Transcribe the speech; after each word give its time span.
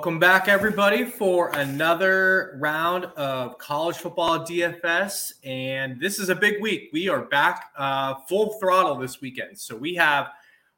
Welcome 0.00 0.18
back, 0.18 0.48
everybody, 0.48 1.04
for 1.04 1.50
another 1.50 2.56
round 2.58 3.04
of 3.18 3.58
college 3.58 3.98
football 3.98 4.38
DFS. 4.38 5.34
And 5.44 6.00
this 6.00 6.18
is 6.18 6.30
a 6.30 6.34
big 6.34 6.62
week. 6.62 6.88
We 6.90 7.10
are 7.10 7.20
back 7.26 7.70
uh, 7.76 8.14
full 8.26 8.54
throttle 8.58 8.94
this 8.94 9.20
weekend. 9.20 9.58
So 9.58 9.76
we 9.76 9.94
have 9.96 10.28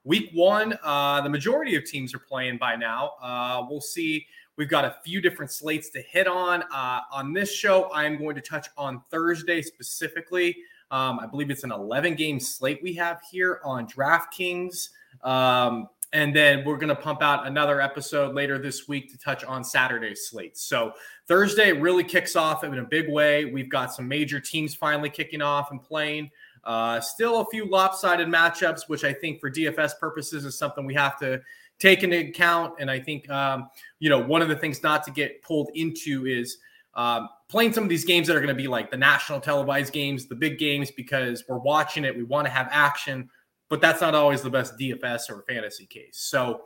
week 0.03 0.31
one. 0.35 0.77
Uh, 0.83 1.21
the 1.21 1.29
majority 1.29 1.77
of 1.77 1.85
teams 1.85 2.13
are 2.15 2.19
playing 2.19 2.59
by 2.59 2.75
now. 2.75 3.13
Uh, 3.23 3.65
we'll 3.71 3.81
see. 3.81 4.27
We've 4.57 4.69
got 4.69 4.85
a 4.85 4.97
few 5.05 5.21
different 5.21 5.53
slates 5.53 5.89
to 5.91 6.01
hit 6.01 6.27
on. 6.27 6.65
Uh, 6.75 7.03
on 7.13 7.33
this 7.33 7.55
show, 7.55 7.85
I 7.93 8.07
am 8.07 8.19
going 8.19 8.35
to 8.35 8.43
touch 8.43 8.67
on 8.77 9.03
Thursday 9.09 9.63
specifically. 9.63 10.57
Um, 10.91 11.21
I 11.21 11.27
believe 11.27 11.49
it's 11.49 11.63
an 11.63 11.71
11 11.71 12.17
game 12.17 12.41
slate 12.41 12.81
we 12.83 12.93
have 12.95 13.21
here 13.31 13.61
on 13.63 13.87
DraftKings. 13.87 14.89
Um, 15.23 15.87
and 16.13 16.37
then 16.37 16.65
we're 16.65 16.77
going 16.77 16.89
to 16.89 17.01
pump 17.01 17.23
out 17.23 17.47
another 17.47 17.81
episode 17.81 18.35
later 18.35 18.59
this 18.59 18.87
week 18.87 19.11
to 19.11 19.19
touch 19.19 19.45
on 19.45 19.65
Saturday's 19.65 20.29
slate. 20.29 20.59
So 20.59 20.93
Thursday 21.27 21.73
really 21.73 22.05
kicks 22.05 22.37
off 22.37 22.65
in 22.65 22.79
a 22.79 22.85
big 22.85 23.11
way. 23.11 23.47
We've 23.47 23.71
got 23.71 23.95
some 23.95 24.07
major 24.07 24.39
teams 24.39 24.75
finally 24.75 25.09
kicking 25.09 25.41
off 25.41 25.71
and 25.71 25.83
playing. 25.83 26.31
Uh, 26.65 27.01
still 27.01 27.41
a 27.41 27.47
few 27.47 27.65
lopsided 27.65 28.29
matchups, 28.29 28.89
which 28.89 29.05
I 29.05 29.13
think 29.13 29.41
for 29.41 29.51
DFS 29.51 29.99
purposes 29.99 30.45
is 30.45 30.57
something 30.57 30.85
we 30.85 30.95
have 30.95 31.19
to 31.21 31.41
take 31.79 32.03
into 32.03 32.19
account. 32.19 32.75
And 32.79 32.91
I 32.91 33.01
think, 33.01 33.29
um, 33.31 33.71
you 33.99 34.11
know, 34.11 34.19
one 34.19 34.43
of 34.43 34.49
the 34.49 34.57
things 34.57 34.83
not 34.83 35.03
to 35.05 35.11
get 35.11 35.43
pulled 35.43 35.71
into 35.75 36.27
is 36.27 36.59
um, 36.95 37.31
playing 37.49 37.73
some 37.73 37.85
of 37.85 37.91
these 37.91 38.05
games 38.05 38.29
that 38.29 38.37
are 38.37 38.41
going 38.41 38.49
to 38.49 38.55
be 38.55 38.69
like 38.69 38.91
the 38.91 38.97
national 38.99 39.41
televised 39.41 39.93
games, 39.93 40.27
the 40.27 40.35
big 40.35 40.59
games, 40.59 40.91
because 40.91 41.43
we're 41.49 41.59
watching 41.59 42.05
it. 42.05 42.15
We 42.15 42.23
want 42.23 42.47
to 42.47 42.51
have 42.51 42.69
action 42.71 43.31
but 43.73 43.81
that's 43.81 44.03
not 44.03 44.15
always 44.15 44.43
the 44.43 44.51
best 44.51 44.79
DFS 44.79 45.31
or 45.31 45.47
fantasy 45.49 45.87
case. 45.87 46.19
So 46.19 46.61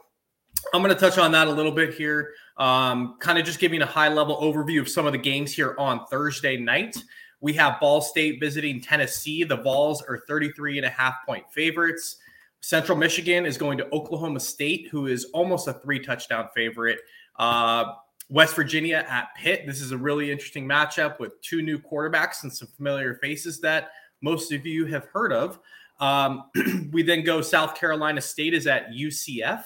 I'm 0.74 0.82
going 0.82 0.92
to 0.92 0.98
touch 0.98 1.18
on 1.18 1.30
that 1.30 1.46
a 1.46 1.50
little 1.52 1.70
bit 1.70 1.94
here, 1.94 2.32
um, 2.56 3.14
kind 3.20 3.38
of 3.38 3.44
just 3.44 3.60
giving 3.60 3.80
a 3.80 3.86
high 3.86 4.08
level 4.08 4.36
overview 4.38 4.80
of 4.80 4.88
some 4.88 5.06
of 5.06 5.12
the 5.12 5.18
games 5.18 5.52
here 5.52 5.76
on 5.78 6.04
Thursday 6.06 6.56
night. 6.56 7.00
We 7.40 7.52
have 7.52 7.78
Ball 7.78 8.00
State 8.00 8.40
visiting 8.40 8.80
Tennessee. 8.80 9.44
The 9.44 9.56
Vols 9.56 10.02
are 10.02 10.24
33 10.26 10.78
and 10.78 10.86
a 10.86 10.90
half 10.90 11.14
point 11.24 11.44
favorites. 11.52 12.16
Central 12.60 12.98
Michigan 12.98 13.46
is 13.46 13.56
going 13.56 13.78
to 13.78 13.88
Oklahoma 13.94 14.40
State, 14.40 14.88
who 14.90 15.06
is 15.06 15.26
almost 15.26 15.68
a 15.68 15.74
three 15.74 16.00
touchdown 16.00 16.48
favorite. 16.56 16.98
Uh, 17.38 17.92
West 18.28 18.56
Virginia 18.56 19.06
at 19.08 19.28
Pitt. 19.36 19.62
This 19.64 19.80
is 19.80 19.92
a 19.92 19.96
really 19.96 20.32
interesting 20.32 20.66
matchup 20.66 21.20
with 21.20 21.40
two 21.40 21.62
new 21.62 21.78
quarterbacks 21.78 22.42
and 22.42 22.52
some 22.52 22.66
familiar 22.66 23.14
faces 23.22 23.60
that 23.60 23.90
most 24.22 24.50
of 24.50 24.66
you 24.66 24.86
have 24.86 25.04
heard 25.04 25.32
of. 25.32 25.60
Um, 25.98 26.44
we 26.92 27.02
then 27.02 27.24
go 27.24 27.40
South 27.40 27.74
Carolina 27.74 28.20
State 28.20 28.54
is 28.54 28.66
at 28.66 28.90
UCF, 28.90 29.62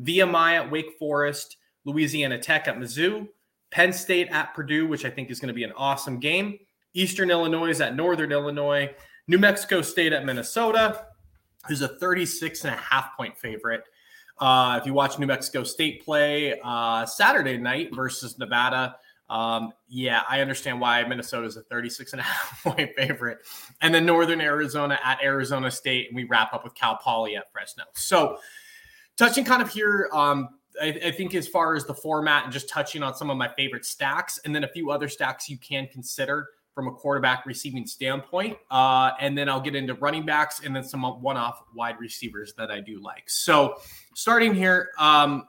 VMI 0.00 0.52
at 0.56 0.70
Wake 0.70 0.92
Forest, 0.98 1.56
Louisiana 1.84 2.38
Tech 2.38 2.68
at 2.68 2.76
Mizzou, 2.78 3.28
Penn 3.70 3.92
State 3.92 4.28
at 4.28 4.54
Purdue, 4.54 4.86
which 4.86 5.04
I 5.04 5.10
think 5.10 5.30
is 5.30 5.40
going 5.40 5.48
to 5.48 5.54
be 5.54 5.64
an 5.64 5.72
awesome 5.76 6.20
game. 6.20 6.58
Eastern 6.94 7.30
Illinois 7.30 7.70
is 7.70 7.80
at 7.80 7.96
Northern 7.96 8.30
Illinois, 8.30 8.94
New 9.26 9.38
Mexico 9.38 9.82
State 9.82 10.12
at 10.12 10.24
Minnesota, 10.24 11.06
who's 11.66 11.82
a 11.82 11.88
36 11.88 12.64
and 12.64 12.74
a 12.74 12.76
half 12.76 13.16
point 13.16 13.36
favorite. 13.36 13.82
Uh, 14.38 14.78
if 14.80 14.86
you 14.86 14.94
watch 14.94 15.18
New 15.18 15.26
Mexico 15.26 15.64
State 15.64 16.04
play 16.04 16.58
uh, 16.64 17.06
Saturday 17.06 17.56
night 17.56 17.94
versus 17.94 18.38
Nevada, 18.38 18.96
um, 19.30 19.72
yeah, 19.88 20.22
I 20.28 20.40
understand 20.40 20.80
why 20.80 21.02
Minnesota 21.04 21.46
is 21.46 21.56
a 21.56 21.62
36 21.62 22.12
and 22.12 22.20
a 22.20 22.22
half 22.24 22.62
point 22.62 22.94
favorite. 22.96 23.38
And 23.80 23.94
then 23.94 24.06
Northern 24.06 24.40
Arizona 24.40 24.98
at 25.02 25.22
Arizona 25.22 25.70
State. 25.70 26.08
And 26.08 26.16
we 26.16 26.24
wrap 26.24 26.52
up 26.52 26.64
with 26.64 26.74
Cal 26.74 26.96
Poly 26.96 27.36
at 27.36 27.50
Fresno. 27.52 27.84
So, 27.94 28.38
touching 29.16 29.44
kind 29.44 29.62
of 29.62 29.70
here, 29.70 30.08
um, 30.12 30.48
I, 30.80 30.98
I, 31.06 31.10
think 31.12 31.34
as 31.34 31.46
far 31.46 31.76
as 31.76 31.84
the 31.84 31.94
format 31.94 32.44
and 32.44 32.52
just 32.52 32.68
touching 32.68 33.02
on 33.02 33.14
some 33.14 33.30
of 33.30 33.36
my 33.36 33.48
favorite 33.56 33.84
stacks, 33.84 34.40
and 34.44 34.54
then 34.54 34.64
a 34.64 34.68
few 34.68 34.90
other 34.90 35.08
stacks 35.08 35.48
you 35.48 35.56
can 35.56 35.86
consider 35.86 36.48
from 36.74 36.88
a 36.88 36.90
quarterback 36.90 37.46
receiving 37.46 37.86
standpoint. 37.86 38.58
Uh, 38.70 39.12
and 39.20 39.38
then 39.38 39.48
I'll 39.48 39.60
get 39.60 39.76
into 39.76 39.94
running 39.94 40.26
backs 40.26 40.60
and 40.64 40.74
then 40.74 40.82
some 40.82 41.02
one 41.02 41.36
off 41.36 41.62
wide 41.74 42.00
receivers 42.00 42.52
that 42.58 42.72
I 42.72 42.80
do 42.80 43.00
like. 43.00 43.30
So, 43.30 43.76
starting 44.14 44.54
here, 44.54 44.90
um, 44.98 45.46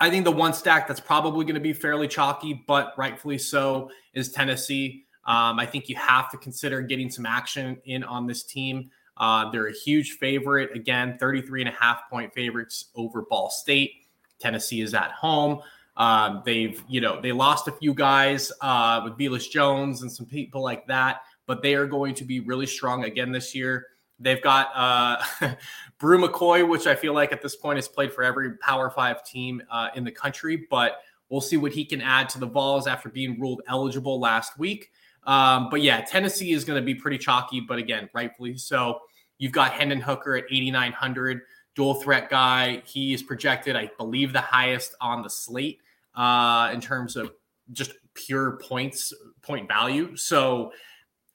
I 0.00 0.10
think 0.10 0.24
the 0.24 0.32
one 0.32 0.52
stack 0.52 0.86
that's 0.86 1.00
probably 1.00 1.44
going 1.44 1.56
to 1.56 1.60
be 1.60 1.72
fairly 1.72 2.06
chalky, 2.06 2.64
but 2.66 2.94
rightfully 2.96 3.38
so, 3.38 3.90
is 4.14 4.30
Tennessee. 4.30 5.04
Um, 5.24 5.58
I 5.58 5.66
think 5.66 5.88
you 5.88 5.96
have 5.96 6.30
to 6.30 6.38
consider 6.38 6.80
getting 6.82 7.10
some 7.10 7.26
action 7.26 7.78
in 7.84 8.04
on 8.04 8.26
this 8.26 8.44
team. 8.44 8.90
Uh, 9.16 9.50
they're 9.50 9.66
a 9.66 9.72
huge 9.72 10.12
favorite. 10.12 10.74
Again, 10.74 11.18
33 11.18 11.62
and 11.62 11.68
a 11.68 11.72
half 11.72 12.08
point 12.08 12.32
favorites 12.32 12.86
over 12.94 13.22
Ball 13.22 13.50
State. 13.50 13.92
Tennessee 14.38 14.80
is 14.80 14.94
at 14.94 15.10
home. 15.10 15.60
Um, 15.96 16.42
they've, 16.44 16.80
you 16.88 17.00
know, 17.00 17.20
they 17.20 17.32
lost 17.32 17.66
a 17.66 17.72
few 17.72 17.92
guys 17.92 18.52
uh, 18.60 19.00
with 19.02 19.18
Velus 19.18 19.50
Jones 19.50 20.02
and 20.02 20.10
some 20.10 20.26
people 20.26 20.62
like 20.62 20.86
that, 20.86 21.22
but 21.46 21.60
they 21.60 21.74
are 21.74 21.86
going 21.86 22.14
to 22.14 22.24
be 22.24 22.38
really 22.38 22.66
strong 22.66 23.04
again 23.04 23.32
this 23.32 23.52
year. 23.52 23.84
They've 24.20 24.42
got 24.42 24.70
uh, 24.74 25.22
Bru 25.98 26.18
McCoy, 26.18 26.68
which 26.68 26.86
I 26.86 26.94
feel 26.94 27.14
like 27.14 27.32
at 27.32 27.42
this 27.42 27.56
point 27.56 27.76
has 27.76 27.88
played 27.88 28.12
for 28.12 28.22
every 28.22 28.56
Power 28.58 28.90
Five 28.90 29.24
team 29.24 29.62
uh, 29.70 29.88
in 29.94 30.04
the 30.04 30.10
country, 30.10 30.66
but 30.70 31.00
we'll 31.28 31.40
see 31.40 31.56
what 31.56 31.72
he 31.72 31.84
can 31.84 32.00
add 32.00 32.28
to 32.30 32.38
the 32.38 32.46
Vols 32.46 32.86
after 32.86 33.08
being 33.08 33.38
ruled 33.38 33.62
eligible 33.68 34.18
last 34.18 34.58
week. 34.58 34.90
Um, 35.24 35.68
but 35.70 35.82
yeah, 35.82 36.00
Tennessee 36.00 36.52
is 36.52 36.64
going 36.64 36.80
to 36.80 36.84
be 36.84 36.94
pretty 36.94 37.18
chalky, 37.18 37.60
but 37.60 37.78
again, 37.78 38.08
rightfully 38.14 38.56
so. 38.56 39.00
You've 39.38 39.52
got 39.52 39.72
Hendon 39.72 40.00
Hooker 40.00 40.36
at 40.36 40.44
8,900, 40.50 41.42
dual 41.74 41.94
threat 41.94 42.28
guy. 42.28 42.82
He 42.84 43.12
is 43.12 43.22
projected, 43.22 43.76
I 43.76 43.90
believe, 43.98 44.32
the 44.32 44.40
highest 44.40 44.94
on 45.00 45.22
the 45.22 45.30
slate 45.30 45.80
uh, 46.14 46.70
in 46.72 46.80
terms 46.80 47.14
of 47.14 47.32
just 47.72 47.92
pure 48.14 48.58
points, 48.58 49.12
point 49.42 49.68
value. 49.68 50.16
So 50.16 50.72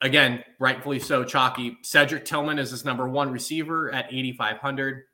again, 0.04 0.44
rightfully 0.60 1.00
so, 1.00 1.24
chalky. 1.24 1.78
Cedric 1.82 2.24
Tillman 2.24 2.58
is 2.58 2.70
his 2.70 2.84
number 2.84 3.08
one 3.08 3.32
receiver 3.32 3.90
at 3.92 4.06
8,500. 4.12 5.04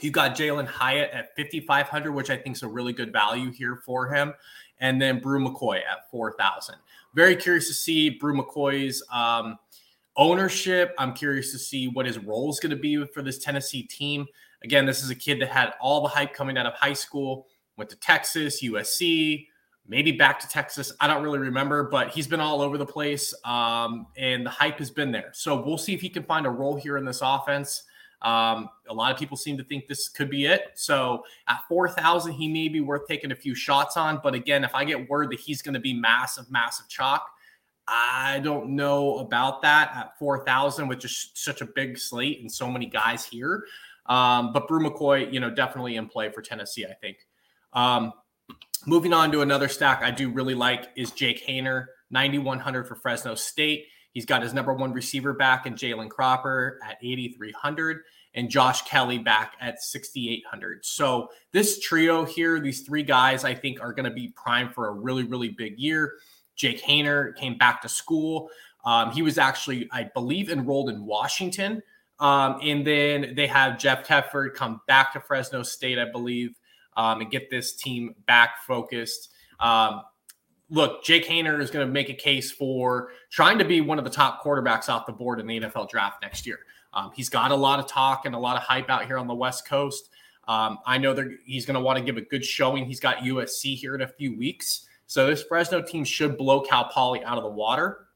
You've 0.00 0.12
got 0.12 0.36
Jalin 0.36 0.66
Hyatt 0.66 1.10
at 1.12 1.36
5,500, 1.36 2.12
which 2.12 2.30
I 2.30 2.36
think 2.36 2.56
is 2.56 2.64
a 2.64 2.68
really 2.68 2.92
good 2.92 3.12
value 3.12 3.52
here 3.52 3.80
for 3.86 4.12
him. 4.12 4.34
And 4.80 5.00
then 5.00 5.20
Bru 5.20 5.38
McCoy 5.38 5.76
at 5.76 6.10
4,000. 6.10 6.74
Very 7.14 7.36
curious 7.36 7.68
to 7.68 7.74
see 7.74 8.10
Bru 8.10 8.36
McCoy's 8.36 9.02
um, 9.12 9.56
ownership. 10.16 10.94
I'm 10.98 11.14
curious 11.14 11.52
to 11.52 11.58
see 11.58 11.86
what 11.86 12.04
his 12.04 12.18
role 12.18 12.50
is 12.50 12.58
going 12.58 12.70
to 12.70 12.76
be 12.76 13.06
for 13.06 13.22
this 13.22 13.38
Tennessee 13.38 13.84
team. 13.84 14.26
Again, 14.64 14.84
this 14.84 15.04
is 15.04 15.10
a 15.10 15.14
kid 15.14 15.40
that 15.42 15.50
had 15.50 15.74
all 15.80 16.02
the 16.02 16.08
hype 16.08 16.34
coming 16.34 16.58
out 16.58 16.66
of 16.66 16.74
high 16.74 16.92
school, 16.92 17.46
went 17.76 17.88
to 17.90 17.96
Texas, 17.96 18.64
USC, 18.64 19.46
maybe 19.86 20.12
back 20.12 20.38
to 20.40 20.48
Texas. 20.48 20.92
I 21.00 21.06
don't 21.06 21.22
really 21.22 21.38
remember, 21.38 21.84
but 21.84 22.10
he's 22.10 22.26
been 22.26 22.40
all 22.40 22.60
over 22.60 22.78
the 22.78 22.86
place, 22.86 23.34
um, 23.44 24.06
and 24.16 24.44
the 24.44 24.50
hype 24.50 24.78
has 24.78 24.90
been 24.90 25.12
there. 25.12 25.30
So 25.32 25.62
we'll 25.62 25.78
see 25.78 25.94
if 25.94 26.00
he 26.00 26.08
can 26.08 26.24
find 26.24 26.46
a 26.46 26.50
role 26.50 26.76
here 26.76 26.96
in 26.96 27.04
this 27.04 27.20
offense. 27.22 27.84
Um, 28.22 28.70
a 28.88 28.94
lot 28.94 29.12
of 29.12 29.18
people 29.18 29.36
seem 29.36 29.58
to 29.58 29.64
think 29.64 29.86
this 29.86 30.08
could 30.08 30.30
be 30.30 30.46
it. 30.46 30.72
So 30.74 31.24
at 31.46 31.62
4,000, 31.68 32.32
he 32.32 32.48
may 32.48 32.68
be 32.68 32.80
worth 32.80 33.06
taking 33.06 33.32
a 33.32 33.36
few 33.36 33.54
shots 33.54 33.98
on. 33.98 34.20
But 34.22 34.34
again, 34.34 34.64
if 34.64 34.74
I 34.74 34.84
get 34.84 35.10
word 35.10 35.30
that 35.30 35.40
he's 35.40 35.60
going 35.60 35.74
to 35.74 35.80
be 35.80 35.92
massive, 35.92 36.50
massive 36.50 36.88
chalk, 36.88 37.28
I 37.86 38.40
don't 38.42 38.70
know 38.70 39.18
about 39.18 39.60
that 39.60 39.92
at 39.94 40.18
4,000 40.18 40.88
with 40.88 41.00
just 41.00 41.36
such 41.36 41.60
a 41.60 41.66
big 41.66 41.98
slate 41.98 42.40
and 42.40 42.50
so 42.50 42.70
many 42.70 42.86
guys 42.86 43.26
here. 43.26 43.64
Um, 44.06 44.54
but 44.54 44.68
Bru 44.68 44.88
McCoy, 44.88 45.30
you 45.30 45.38
know, 45.38 45.50
definitely 45.50 45.96
in 45.96 46.08
play 46.08 46.30
for 46.30 46.40
Tennessee, 46.40 46.86
I 46.86 46.94
think. 46.94 47.18
Um, 47.74 48.14
Moving 48.86 49.14
on 49.14 49.32
to 49.32 49.40
another 49.40 49.68
stack 49.68 50.02
I 50.02 50.10
do 50.10 50.30
really 50.30 50.54
like 50.54 50.90
is 50.94 51.10
Jake 51.10 51.46
Haener, 51.46 51.86
9,100 52.10 52.86
for 52.86 52.96
Fresno 52.96 53.34
State. 53.34 53.86
He's 54.12 54.26
got 54.26 54.42
his 54.42 54.52
number 54.52 54.74
one 54.74 54.92
receiver 54.92 55.32
back 55.32 55.64
in 55.64 55.72
Jalen 55.72 56.10
Cropper 56.10 56.78
at 56.86 56.98
8,300 57.02 58.02
and 58.34 58.50
Josh 58.50 58.82
Kelly 58.82 59.18
back 59.18 59.54
at 59.58 59.80
6,800. 59.82 60.84
So 60.84 61.28
this 61.52 61.80
trio 61.80 62.26
here, 62.26 62.60
these 62.60 62.82
three 62.82 63.02
guys, 63.02 63.42
I 63.42 63.54
think 63.54 63.80
are 63.80 63.94
going 63.94 64.04
to 64.04 64.14
be 64.14 64.34
primed 64.36 64.74
for 64.74 64.88
a 64.88 64.92
really, 64.92 65.24
really 65.24 65.48
big 65.48 65.78
year. 65.78 66.12
Jake 66.54 66.82
Haener 66.82 67.34
came 67.36 67.56
back 67.56 67.80
to 67.82 67.88
school. 67.88 68.50
Um, 68.84 69.12
he 69.12 69.22
was 69.22 69.38
actually, 69.38 69.88
I 69.92 70.10
believe, 70.12 70.50
enrolled 70.50 70.90
in 70.90 71.06
Washington. 71.06 71.82
Um, 72.20 72.58
and 72.62 72.86
then 72.86 73.32
they 73.34 73.46
have 73.46 73.78
Jeff 73.78 74.06
Tedford 74.06 74.54
come 74.54 74.82
back 74.86 75.14
to 75.14 75.20
Fresno 75.20 75.62
State, 75.62 75.98
I 75.98 76.10
believe 76.10 76.54
um, 76.96 77.20
and 77.20 77.30
get 77.30 77.50
this 77.50 77.74
team 77.74 78.14
back 78.26 78.64
focused. 78.66 79.30
Um, 79.60 80.02
look, 80.70 81.04
Jake 81.04 81.26
Haener 81.26 81.60
is 81.60 81.70
going 81.70 81.86
to 81.86 81.92
make 81.92 82.08
a 82.08 82.14
case 82.14 82.50
for 82.50 83.10
trying 83.30 83.58
to 83.58 83.64
be 83.64 83.80
one 83.80 83.98
of 83.98 84.04
the 84.04 84.10
top 84.10 84.42
quarterbacks 84.42 84.88
off 84.88 85.06
the 85.06 85.12
board 85.12 85.40
in 85.40 85.46
the 85.46 85.60
NFL 85.60 85.88
draft 85.88 86.22
next 86.22 86.46
year. 86.46 86.60
Um, 86.92 87.10
he's 87.14 87.28
got 87.28 87.50
a 87.50 87.56
lot 87.56 87.80
of 87.80 87.86
talk 87.86 88.24
and 88.24 88.34
a 88.34 88.38
lot 88.38 88.56
of 88.56 88.62
hype 88.62 88.88
out 88.88 89.06
here 89.06 89.18
on 89.18 89.26
the 89.26 89.34
West 89.34 89.66
Coast. 89.66 90.10
Um, 90.46 90.78
I 90.86 90.98
know 90.98 91.14
he's 91.44 91.66
going 91.66 91.74
to 91.74 91.80
want 91.80 91.98
to 91.98 92.04
give 92.04 92.16
a 92.16 92.20
good 92.20 92.44
showing. 92.44 92.84
He's 92.84 93.00
got 93.00 93.18
USC 93.18 93.76
here 93.76 93.94
in 93.94 94.02
a 94.02 94.08
few 94.08 94.36
weeks. 94.36 94.86
So 95.06 95.26
this 95.26 95.42
Fresno 95.42 95.82
team 95.82 96.04
should 96.04 96.36
blow 96.36 96.60
Cal 96.60 96.84
Poly 96.84 97.22
out 97.24 97.36
of 97.36 97.44
the 97.44 97.50
water. 97.50 98.06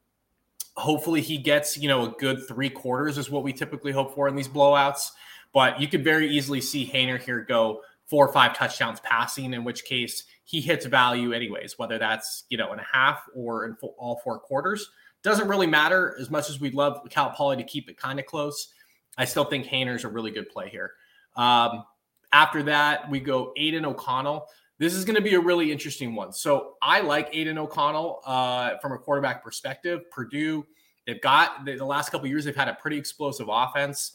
Hopefully 0.76 1.20
he 1.20 1.38
gets, 1.38 1.76
you 1.76 1.88
know, 1.88 2.06
a 2.06 2.10
good 2.18 2.46
three 2.46 2.70
quarters 2.70 3.18
is 3.18 3.30
what 3.30 3.42
we 3.42 3.52
typically 3.52 3.92
hope 3.92 4.14
for 4.14 4.28
in 4.28 4.36
these 4.36 4.48
blowouts. 4.48 5.10
But 5.52 5.80
you 5.80 5.88
could 5.88 6.04
very 6.04 6.28
easily 6.28 6.60
see 6.60 6.86
Haener 6.86 7.20
here 7.20 7.40
go 7.40 7.80
four 8.08 8.26
or 8.26 8.32
five 8.32 8.56
touchdowns 8.56 9.00
passing, 9.00 9.52
in 9.52 9.64
which 9.64 9.84
case 9.84 10.24
he 10.44 10.60
hits 10.60 10.86
value 10.86 11.32
anyways, 11.32 11.78
whether 11.78 11.98
that's, 11.98 12.44
you 12.48 12.56
know, 12.56 12.72
in 12.72 12.78
a 12.78 12.86
half 12.90 13.22
or 13.34 13.66
in 13.66 13.76
all 13.98 14.20
four 14.24 14.38
quarters. 14.38 14.90
Doesn't 15.22 15.48
really 15.48 15.66
matter 15.66 16.16
as 16.20 16.30
much 16.30 16.48
as 16.48 16.60
we'd 16.60 16.74
love 16.74 17.00
Cal 17.10 17.30
Poly 17.30 17.58
to 17.58 17.64
keep 17.64 17.90
it 17.90 17.98
kind 17.98 18.18
of 18.18 18.26
close. 18.26 18.72
I 19.18 19.24
still 19.24 19.44
think 19.44 19.66
Haener's 19.66 20.04
a 20.04 20.08
really 20.08 20.30
good 20.30 20.48
play 20.48 20.68
here. 20.68 20.92
Um, 21.36 21.84
after 22.32 22.62
that, 22.64 23.10
we 23.10 23.20
go 23.20 23.52
Aidan 23.56 23.84
O'Connell. 23.84 24.46
This 24.78 24.94
is 24.94 25.04
going 25.04 25.16
to 25.16 25.22
be 25.22 25.34
a 25.34 25.40
really 25.40 25.72
interesting 25.72 26.14
one. 26.14 26.32
So 26.32 26.74
I 26.80 27.00
like 27.00 27.28
Aidan 27.32 27.58
O'Connell 27.58 28.20
uh, 28.24 28.78
from 28.80 28.92
a 28.92 28.98
quarterback 28.98 29.42
perspective. 29.42 30.08
Purdue, 30.10 30.64
they've 31.06 31.20
got 31.20 31.64
the 31.64 31.84
last 31.84 32.10
couple 32.10 32.28
years, 32.28 32.44
they've 32.44 32.54
had 32.54 32.68
a 32.68 32.74
pretty 32.74 32.96
explosive 32.96 33.48
offense. 33.50 34.12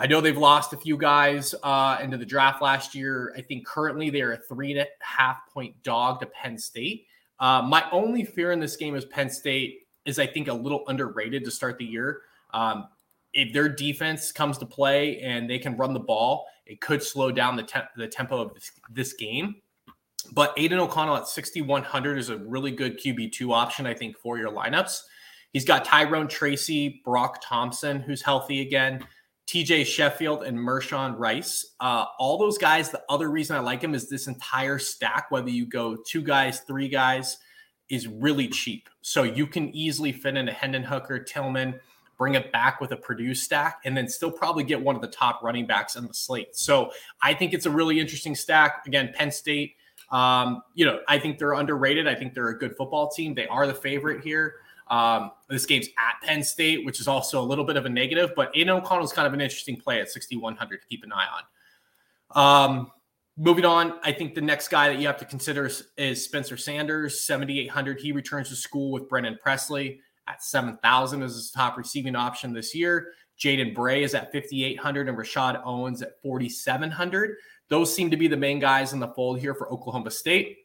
I 0.00 0.06
know 0.06 0.22
they've 0.22 0.36
lost 0.36 0.72
a 0.72 0.78
few 0.78 0.96
guys 0.96 1.54
uh, 1.62 1.98
into 2.00 2.16
the 2.16 2.24
draft 2.24 2.62
last 2.62 2.94
year. 2.94 3.34
I 3.36 3.42
think 3.42 3.66
currently 3.66 4.08
they're 4.08 4.32
a 4.32 4.38
three 4.38 4.72
and 4.72 4.80
a 4.80 4.86
half 5.00 5.36
point 5.52 5.74
dog 5.82 6.20
to 6.20 6.26
Penn 6.26 6.56
State. 6.56 7.06
Uh, 7.38 7.60
my 7.60 7.84
only 7.92 8.24
fear 8.24 8.50
in 8.52 8.60
this 8.60 8.76
game 8.76 8.94
is 8.94 9.04
Penn 9.04 9.28
State 9.28 9.80
is, 10.06 10.18
I 10.18 10.26
think, 10.26 10.48
a 10.48 10.54
little 10.54 10.84
underrated 10.88 11.44
to 11.44 11.50
start 11.50 11.76
the 11.76 11.84
year. 11.84 12.22
Um, 12.54 12.88
if 13.34 13.52
their 13.52 13.68
defense 13.68 14.32
comes 14.32 14.56
to 14.58 14.66
play 14.66 15.20
and 15.20 15.50
they 15.50 15.58
can 15.58 15.76
run 15.76 15.92
the 15.92 16.00
ball, 16.00 16.46
it 16.64 16.80
could 16.80 17.02
slow 17.02 17.30
down 17.30 17.56
the, 17.56 17.84
the 17.94 18.08
tempo 18.08 18.40
of 18.40 18.54
this, 18.54 18.72
this 18.90 19.12
game. 19.12 19.56
But 20.32 20.54
Aidan 20.56 20.78
O'Connell 20.78 21.16
at 21.16 21.28
6,100 21.28 22.16
is 22.16 22.30
a 22.30 22.38
really 22.38 22.70
good 22.70 22.98
QB2 22.98 23.52
option, 23.52 23.86
I 23.86 23.92
think, 23.92 24.16
for 24.16 24.38
your 24.38 24.50
lineups. 24.50 25.02
He's 25.52 25.66
got 25.66 25.84
Tyrone 25.84 26.28
Tracy, 26.28 27.02
Broc 27.04 27.42
Thompson, 27.42 28.00
who's 28.00 28.22
healthy 28.22 28.62
again, 28.62 29.04
TJ 29.50 29.84
Sheffield, 29.84 30.44
and 30.44 30.56
Mershon 30.56 31.18
Rice. 31.18 31.74
Uh, 31.80 32.04
all 32.20 32.38
those 32.38 32.56
guys, 32.56 32.90
the 32.90 33.02
other 33.08 33.28
reason 33.30 33.56
I 33.56 33.58
like 33.58 33.82
him 33.82 33.96
is 33.96 34.08
this 34.08 34.28
entire 34.28 34.78
stack, 34.78 35.32
whether 35.32 35.50
you 35.50 35.66
go 35.66 35.96
two 35.96 36.22
guys, 36.22 36.60
three 36.60 36.88
guys, 36.88 37.36
is 37.88 38.06
really 38.06 38.46
cheap. 38.46 38.88
So 39.02 39.24
you 39.24 39.48
can 39.48 39.74
easily 39.74 40.12
fit 40.12 40.36
in 40.36 40.48
a 40.48 40.52
Hendon 40.52 40.84
Hooker, 40.84 41.18
Tillman, 41.18 41.80
bring 42.16 42.36
it 42.36 42.52
back 42.52 42.80
with 42.80 42.92
a 42.92 42.96
Purdue 42.96 43.34
stack, 43.34 43.80
and 43.84 43.96
then 43.96 44.08
still 44.08 44.30
probably 44.30 44.62
get 44.62 44.80
one 44.80 44.94
of 44.94 45.02
the 45.02 45.08
top 45.08 45.42
running 45.42 45.66
backs 45.66 45.96
on 45.96 46.06
the 46.06 46.14
slate. 46.14 46.54
So 46.54 46.92
I 47.20 47.34
think 47.34 47.52
it's 47.52 47.66
a 47.66 47.70
really 47.70 47.98
interesting 47.98 48.36
stack. 48.36 48.86
Again, 48.86 49.12
Penn 49.16 49.32
State 49.32 49.74
um, 50.10 50.62
you 50.74 50.84
know, 50.84 51.00
I 51.08 51.18
think 51.18 51.38
they're 51.38 51.52
underrated. 51.52 52.08
I 52.08 52.14
think 52.14 52.34
they're 52.34 52.48
a 52.48 52.58
good 52.58 52.76
football 52.76 53.08
team. 53.08 53.34
They 53.34 53.46
are 53.46 53.66
the 53.66 53.74
favorite 53.74 54.22
here. 54.24 54.54
Um, 54.90 55.30
this 55.48 55.66
game's 55.66 55.86
at 55.86 56.26
Penn 56.26 56.42
State, 56.42 56.84
which 56.84 57.00
is 57.00 57.06
also 57.06 57.40
a 57.40 57.46
little 57.46 57.64
bit 57.64 57.76
of 57.76 57.86
a 57.86 57.88
negative, 57.88 58.32
but 58.34 58.50
Aidan 58.54 58.76
O'Connell 58.76 59.04
is 59.04 59.12
kind 59.12 59.26
of 59.26 59.32
an 59.32 59.40
interesting 59.40 59.76
play 59.76 60.00
at 60.00 60.10
6,100 60.10 60.82
to 60.82 60.88
keep 60.88 61.04
an 61.04 61.12
eye 61.12 61.26
on. 62.34 62.70
Um, 62.70 62.92
moving 63.36 63.64
on, 63.64 64.00
I 64.02 64.12
think 64.12 64.34
the 64.34 64.40
next 64.40 64.68
guy 64.68 64.88
that 64.88 64.98
you 64.98 65.06
have 65.06 65.16
to 65.18 65.24
consider 65.24 65.66
is, 65.66 65.84
is 65.96 66.24
Spencer 66.24 66.56
Sanders, 66.56 67.20
7,800. 67.20 68.00
He 68.00 68.10
returns 68.10 68.48
to 68.48 68.56
school 68.56 68.90
with 68.90 69.08
Brennan 69.08 69.38
Presley 69.40 70.00
at 70.26 70.42
7,000 70.42 71.22
as 71.22 71.34
his 71.34 71.50
top 71.52 71.78
receiving 71.78 72.16
option 72.16 72.52
this 72.52 72.74
year. 72.74 73.12
Jaden 73.38 73.74
Bray 73.74 74.02
is 74.02 74.14
at 74.14 74.32
5,800 74.32 75.08
and 75.08 75.16
Rashod 75.16 75.60
Owens 75.64 76.02
at 76.02 76.20
4,700. 76.22 77.36
Those 77.68 77.94
seem 77.94 78.10
to 78.10 78.16
be 78.16 78.28
the 78.28 78.36
main 78.36 78.58
guys 78.58 78.92
in 78.92 78.98
the 78.98 79.08
fold 79.08 79.38
here 79.38 79.54
for 79.54 79.72
Oklahoma 79.72 80.10
State. 80.10 80.58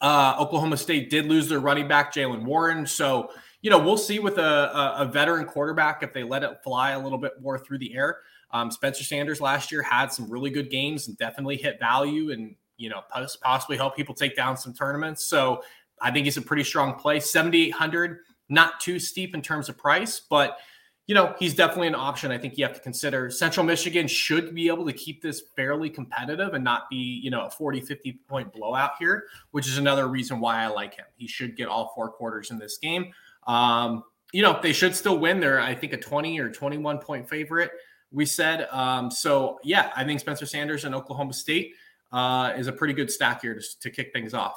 Uh, 0.00 0.36
Oklahoma 0.38 0.76
State 0.76 1.10
did 1.10 1.26
lose 1.26 1.48
their 1.48 1.60
running 1.60 1.88
back, 1.88 2.14
Jaylen 2.14 2.44
Warren. 2.44 2.86
So, 2.86 3.30
you 3.62 3.70
know, 3.70 3.78
we'll 3.78 3.96
see 3.96 4.18
with 4.18 4.38
a, 4.38 4.96
a, 4.98 5.04
veteran 5.04 5.46
quarterback 5.46 6.02
if 6.02 6.12
they 6.12 6.22
let 6.22 6.42
it 6.42 6.58
fly 6.62 6.92
a 6.92 6.98
little 6.98 7.18
bit 7.18 7.40
more 7.40 7.58
through 7.58 7.78
the 7.78 7.94
air. 7.94 8.18
Um, 8.50 8.70
Spencer 8.70 9.02
Sanders 9.02 9.40
last 9.40 9.72
year 9.72 9.82
had 9.82 10.12
some 10.12 10.30
really 10.30 10.50
good 10.50 10.70
games 10.70 11.08
and 11.08 11.16
definitely 11.18 11.56
hit 11.56 11.78
value 11.80 12.30
and, 12.30 12.54
you 12.76 12.90
know, 12.90 13.02
possibly 13.42 13.76
help 13.76 13.96
people 13.96 14.14
take 14.14 14.36
down 14.36 14.56
some 14.56 14.72
tournaments. 14.72 15.26
So 15.26 15.62
I 16.00 16.10
think 16.10 16.24
he's 16.24 16.36
a 16.36 16.42
pretty 16.42 16.64
strong 16.64 16.94
play. 16.94 17.18
7,800, 17.18 18.18
not 18.48 18.78
too 18.80 18.98
steep 18.98 19.34
in 19.34 19.42
terms 19.42 19.68
of 19.68 19.76
price, 19.76 20.20
but– 20.20 20.58
you 21.06 21.14
know, 21.14 21.34
he's 21.38 21.54
definitely 21.54 21.86
an 21.86 21.94
option 21.94 22.32
I 22.32 22.38
think 22.38 22.58
you 22.58 22.64
have 22.64 22.74
to 22.74 22.80
consider. 22.80 23.30
Central 23.30 23.64
Michigan 23.64 24.08
should 24.08 24.54
be 24.54 24.66
able 24.66 24.84
to 24.86 24.92
keep 24.92 25.22
this 25.22 25.40
fairly 25.54 25.88
competitive 25.88 26.54
and 26.54 26.64
not 26.64 26.90
be, 26.90 27.20
you 27.22 27.30
know, 27.30 27.46
a 27.46 27.50
40, 27.50 27.80
50 27.80 28.20
point 28.28 28.52
blowout 28.52 28.92
here, 28.98 29.24
which 29.52 29.68
is 29.68 29.78
another 29.78 30.08
reason 30.08 30.40
why 30.40 30.64
I 30.64 30.66
like 30.66 30.94
him. 30.94 31.04
He 31.16 31.28
should 31.28 31.56
get 31.56 31.68
all 31.68 31.92
four 31.94 32.10
quarters 32.10 32.50
in 32.50 32.58
this 32.58 32.78
game. 32.78 33.12
Um, 33.46 34.04
you 34.32 34.42
know, 34.42 34.58
they 34.62 34.72
should 34.72 34.94
still 34.94 35.18
win. 35.18 35.40
They're, 35.40 35.60
I 35.60 35.74
think, 35.74 35.92
a 35.92 35.96
20 35.96 36.38
or 36.40 36.50
21 36.50 36.98
point 36.98 37.28
favorite, 37.28 37.70
we 38.10 38.26
said. 38.26 38.68
Um, 38.70 39.10
so, 39.10 39.58
yeah, 39.64 39.92
I 39.96 40.04
think 40.04 40.20
Spencer 40.20 40.46
Sanders 40.46 40.84
and 40.84 40.94
Oklahoma 40.94 41.32
State 41.32 41.72
uh, 42.12 42.52
is 42.56 42.66
a 42.66 42.72
pretty 42.72 42.94
good 42.94 43.10
stack 43.10 43.42
here 43.42 43.54
to, 43.54 43.62
to 43.80 43.90
kick 43.90 44.12
things 44.12 44.34
off. 44.34 44.56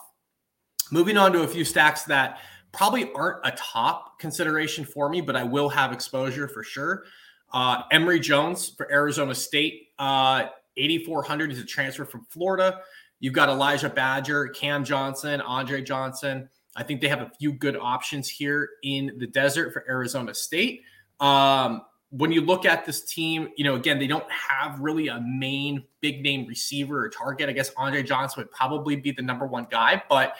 Moving 0.91 1.18
on 1.18 1.31
to 1.33 1.44
a 1.44 1.47
few 1.47 1.63
stacks 1.63 2.03
that 2.03 2.39
probably 2.71 3.12
aren't 3.13 3.45
a 3.45 3.51
top 3.51 4.19
consideration 4.19 4.86
for 4.86 5.09
me, 5.09 5.21
but 5.21 5.36
I 5.36 5.44
will 5.44 5.69
have 5.69 5.91
exposure 5.91 6.47
for 6.47 6.63
sure. 6.63 7.06
Uh, 7.51 7.83
Emory 7.91 8.19
Jones 8.19 8.69
for 8.69 8.91
Arizona 8.91 9.33
State, 9.33 9.89
uh, 9.97 10.45
8,400 10.77 11.51
is 11.51 11.59
a 11.59 11.65
transfer 11.65 12.06
from 12.06 12.25
Florida. 12.30 12.81
You've 13.19 13.33
got 13.33 13.50
Elijah 13.50 13.89
Badger, 13.89 14.47
Cam 14.50 14.83
Johnson, 14.83 15.41
Andre 15.41 15.81
Johnson. 15.81 16.50
I 16.75 16.83
think 16.83 17.01
they 17.01 17.07
have 17.07 17.21
a 17.21 17.31
few 17.39 17.51
good 17.51 17.75
options 17.75 18.30
here 18.30 18.69
in 18.83 19.18
the 19.18 19.27
desert 19.27 19.74
for 19.74 19.86
Arizona 19.89 20.33
State. 20.33 20.83
Um, 21.19 21.81
when 22.12 22.31
you 22.31 22.42
look 22.42 22.66
at 22.66 22.86
this 22.86 23.01
team, 23.04 23.50
you 23.56 23.63
know, 23.63 23.75
again, 23.75 24.00
they 24.00 24.07
don't 24.07 24.30
have 24.31 24.80
really 24.80 25.10
a 25.10 25.21
main 25.21 25.83
big 26.01 26.24
name 26.24 26.48
receiver 26.48 27.04
or 27.06 27.10
target. 27.10 27.50
I 27.50 27.51
guess 27.51 27.71
Andre 27.77 28.01
Johnson 28.01 28.42
would 28.42 28.51
probably 28.51 28.95
be 28.95 29.12
the 29.12 29.21
number 29.21 29.45
one 29.45 29.68
guy, 29.69 30.01
but 30.10 30.36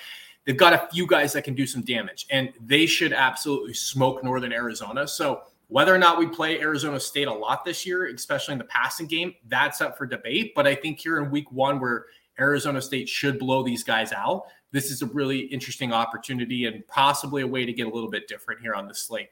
they've 0.46 0.58
got 0.58 0.74
a 0.74 0.88
few 0.92 1.06
guys 1.06 1.34
that 1.34 1.44
can 1.44 1.54
do 1.54 1.68
some 1.68 1.84
damage, 1.84 2.26
and 2.32 2.52
they 2.60 2.86
should 2.86 3.14
absolutely 3.14 3.74
smoke 3.74 4.24
Northern 4.24 4.52
Arizona. 4.52 5.08
So 5.08 5.42
whether 5.68 5.94
or 5.94 6.00
not 6.00 6.18
we 6.18 6.26
play 6.26 6.60
Arizona 6.60 7.00
State 7.00 7.28
a 7.28 7.34
lot 7.34 7.64
this 7.64 7.86
year, 7.86 8.08
especially 8.08 8.54
in 8.54 8.58
the 8.58 8.66
passing 8.66 9.06
game, 9.06 9.36
that's 9.48 9.82
up 9.82 9.96
for 9.98 10.08
debate. 10.08 10.54
But 10.56 10.66
I 10.66 10.74
think 10.74 11.00
here 11.00 11.22
in 11.22 11.30
week 11.30 11.52
one, 11.52 11.80
where 11.80 12.06
Arizona 12.40 12.82
State 12.82 13.08
should 13.08 13.38
blow 13.38 13.62
these 13.62 13.84
guys 13.84 14.12
out, 14.12 14.46
this 14.72 14.92
is 14.92 15.02
a 15.02 15.06
really 15.08 15.40
interesting 15.40 15.92
opportunity 15.92 16.66
and 16.66 16.86
possibly 16.88 17.42
a 17.42 17.48
way 17.48 17.66
to 17.66 17.74
get 17.74 17.88
a 17.88 17.90
little 17.90 18.10
bit 18.10 18.28
different 18.28 18.62
here 18.62 18.74
on 18.74 18.88
the 18.88 18.94
slate. 18.94 19.30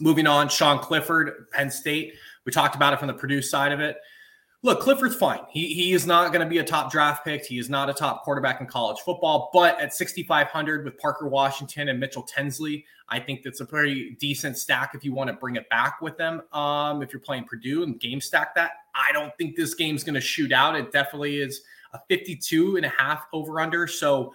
Moving 0.00 0.26
on, 0.26 0.48
Sean 0.48 0.78
Clifford, 0.78 1.50
Penn 1.50 1.70
State. 1.70 2.14
We 2.44 2.52
talked 2.52 2.76
about 2.76 2.92
it 2.92 2.98
from 2.98 3.08
the 3.08 3.14
Purdue 3.14 3.42
side 3.42 3.72
of 3.72 3.80
it. 3.80 3.98
Look, 4.62 4.80
Clifford's 4.80 5.14
fine. 5.14 5.40
He, 5.48 5.74
he 5.74 5.92
is 5.92 6.06
not 6.06 6.32
going 6.32 6.44
to 6.44 6.48
be 6.48 6.58
a 6.58 6.64
top 6.64 6.90
draft 6.90 7.24
pick. 7.24 7.44
He 7.44 7.58
is 7.58 7.70
not 7.70 7.88
a 7.88 7.92
top 7.92 8.24
quarterback 8.24 8.60
in 8.60 8.66
college 8.66 8.98
football. 9.00 9.50
But 9.52 9.80
at 9.80 9.94
6,500 9.94 10.84
with 10.84 10.98
Parker 10.98 11.28
Washington 11.28 11.88
and 11.88 12.00
Mitchell 12.00 12.22
Tinsley, 12.22 12.84
I 13.08 13.20
think 13.20 13.42
that's 13.42 13.60
a 13.60 13.66
pretty 13.66 14.16
decent 14.18 14.58
stack 14.58 14.94
if 14.94 15.04
you 15.04 15.12
want 15.12 15.28
to 15.28 15.34
bring 15.34 15.56
it 15.56 15.68
back 15.68 16.00
with 16.00 16.16
them. 16.16 16.42
Um, 16.52 17.02
if 17.02 17.12
you're 17.12 17.20
playing 17.20 17.44
Purdue 17.44 17.84
and 17.84 18.00
game 18.00 18.20
stack 18.20 18.54
that, 18.56 18.72
I 18.94 19.12
don't 19.12 19.32
think 19.36 19.54
this 19.54 19.74
game's 19.74 20.02
going 20.02 20.14
to 20.14 20.20
shoot 20.20 20.50
out. 20.50 20.74
It 20.74 20.90
definitely 20.90 21.38
is 21.38 21.62
a 21.92 22.00
52 22.08 22.76
and 22.76 22.86
a 22.86 22.90
half 22.90 23.26
over 23.32 23.60
under. 23.60 23.86
So 23.86 24.32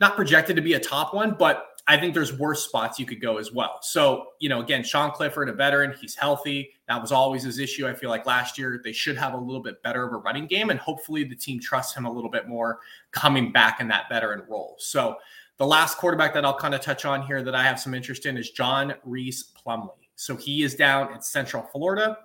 not 0.00 0.16
projected 0.16 0.56
to 0.56 0.62
be 0.62 0.74
a 0.74 0.80
top 0.80 1.14
one, 1.14 1.36
but 1.38 1.66
I 1.86 1.96
think 1.96 2.14
there's 2.14 2.38
worse 2.38 2.64
spots 2.64 2.98
you 2.98 3.06
could 3.06 3.20
go 3.20 3.38
as 3.38 3.52
well. 3.52 3.78
So, 3.82 4.26
you 4.38 4.48
know, 4.48 4.60
again, 4.60 4.84
Sean 4.84 5.10
Clifford, 5.10 5.48
a 5.48 5.52
veteran, 5.52 5.94
he's 6.00 6.14
healthy. 6.14 6.70
That 6.86 7.00
was 7.00 7.10
always 7.10 7.42
his 7.42 7.58
issue. 7.58 7.88
I 7.88 7.94
feel 7.94 8.08
like 8.08 8.24
last 8.24 8.56
year 8.56 8.80
they 8.84 8.92
should 8.92 9.16
have 9.16 9.34
a 9.34 9.36
little 9.36 9.62
bit 9.62 9.82
better 9.82 10.06
of 10.06 10.12
a 10.12 10.18
running 10.18 10.46
game, 10.46 10.70
and 10.70 10.78
hopefully 10.78 11.24
the 11.24 11.34
team 11.34 11.58
trusts 11.58 11.94
him 11.94 12.04
a 12.04 12.10
little 12.10 12.30
bit 12.30 12.48
more 12.48 12.78
coming 13.10 13.50
back 13.50 13.80
in 13.80 13.88
that 13.88 14.08
veteran 14.08 14.42
role. 14.48 14.76
So, 14.78 15.16
the 15.58 15.66
last 15.66 15.98
quarterback 15.98 16.34
that 16.34 16.44
I'll 16.44 16.58
kind 16.58 16.74
of 16.74 16.80
touch 16.80 17.04
on 17.04 17.22
here 17.22 17.42
that 17.42 17.54
I 17.54 17.62
have 17.62 17.78
some 17.78 17.94
interest 17.94 18.26
in 18.26 18.36
is 18.36 18.50
John 18.50 18.94
Rhys 19.04 19.52
Plumlee. 19.54 20.08
So, 20.14 20.36
he 20.36 20.62
is 20.62 20.74
down 20.76 21.12
at 21.12 21.24
Central 21.24 21.64
Florida, 21.72 22.16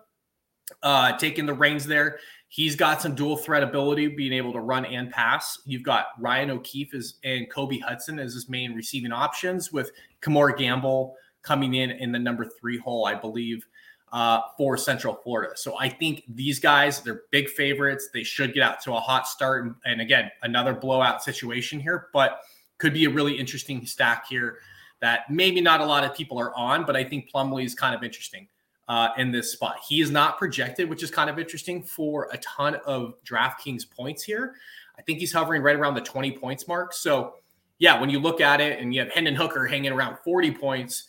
uh, 0.84 1.18
taking 1.18 1.46
the 1.46 1.54
reins 1.54 1.86
there. 1.86 2.20
He's 2.50 2.76
got 2.76 3.02
some 3.02 3.14
dual 3.14 3.36
threat 3.36 3.62
ability, 3.62 4.08
being 4.08 4.34
able 4.34 4.54
to 4.54 4.60
run 4.60 4.86
and 4.86 5.12
pass. 5.12 5.60
You've 5.66 5.84
got 5.84 6.08
Ryan 6.20 6.52
O'Keefe 6.52 6.94
as, 6.94 7.16
and 7.24 7.52
Kobe 7.52 7.80
Hudson 7.80 8.20
as 8.20 8.34
his 8.34 8.48
main 8.48 8.74
receiving 8.74 9.12
options, 9.12 9.74
with 9.74 9.92
Kemore 10.22 10.58
Gamble 10.58 11.16
coming 11.42 11.76
in 11.76 11.92
in 11.92 12.12
the 12.12 12.20
number 12.20 12.46
three 12.46 12.78
hole, 12.78 13.06
I 13.06 13.16
believe, 13.16 13.66
uh, 14.14 14.40
for 14.58 14.78
Central 14.78 15.16
Florida. 15.16 15.54
So 15.58 15.78
I 15.78 15.90
think 15.90 16.24
these 16.30 16.60
guys, 16.60 17.02
they're 17.02 17.24
big 17.32 17.50
favorites. 17.50 18.10
They 18.14 18.24
should 18.24 18.54
get 18.54 18.64
out 18.64 18.82
to 18.84 18.94
a 18.94 19.00
hot 19.00 19.28
start. 19.28 19.66
And, 19.66 19.76
and 19.86 20.02
again, 20.02 20.32
another 20.44 20.74
blowout 20.74 21.24
situation 21.24 21.80
here, 21.80 22.08
but 22.14 22.40
could 22.78 22.94
be 22.94 23.06
a 23.06 23.10
really 23.10 23.38
interesting 23.38 23.86
stack 23.86 24.28
here 24.28 24.60
that 25.02 25.30
maybe 25.30 25.62
not 25.62 25.82
a 25.82 25.86
lot 25.86 26.04
of 26.04 26.16
people 26.16 26.40
are 26.40 26.56
on, 26.56 26.86
but 26.86 26.96
I 26.96 27.04
think 27.04 27.30
Plumlee 27.32 27.66
is 27.66 27.76
kind 27.76 27.94
of 27.94 28.04
interesting 28.04 28.48
uh, 28.88 29.10
in 29.18 29.32
this 29.32 29.52
spot. 29.52 29.78
He 29.88 30.02
is 30.02 30.12
not 30.12 30.38
projected, 30.38 30.90
which 30.90 31.04
is 31.04 31.12
kind 31.12 31.30
of 31.30 31.38
interesting 31.38 31.84
for 31.84 32.30
a 32.32 32.38
ton 32.38 32.76
of 32.86 33.16
DraftKings 33.24 33.90
points 33.90 34.24
here. 34.24 34.56
I 34.98 35.02
think 35.02 35.20
he's 35.20 35.34
hovering 35.34 35.62
right 35.62 35.76
around 35.76 35.96
the 35.96 36.02
20 36.02 36.38
points 36.38 36.68
mark. 36.68 36.94
So, 36.94 37.36
yeah, 37.80 38.00
when 38.00 38.10
you 38.10 38.20
look 38.20 38.42
at 38.42 38.62
it 38.62 38.80
and 38.80 38.94
you 38.94 39.02
have 39.02 39.12
Hendon 39.12 39.36
Hooker 39.36 39.68
hanging 39.68 39.92
around 39.92 40.18
40 40.24 40.52
points, 40.52 41.04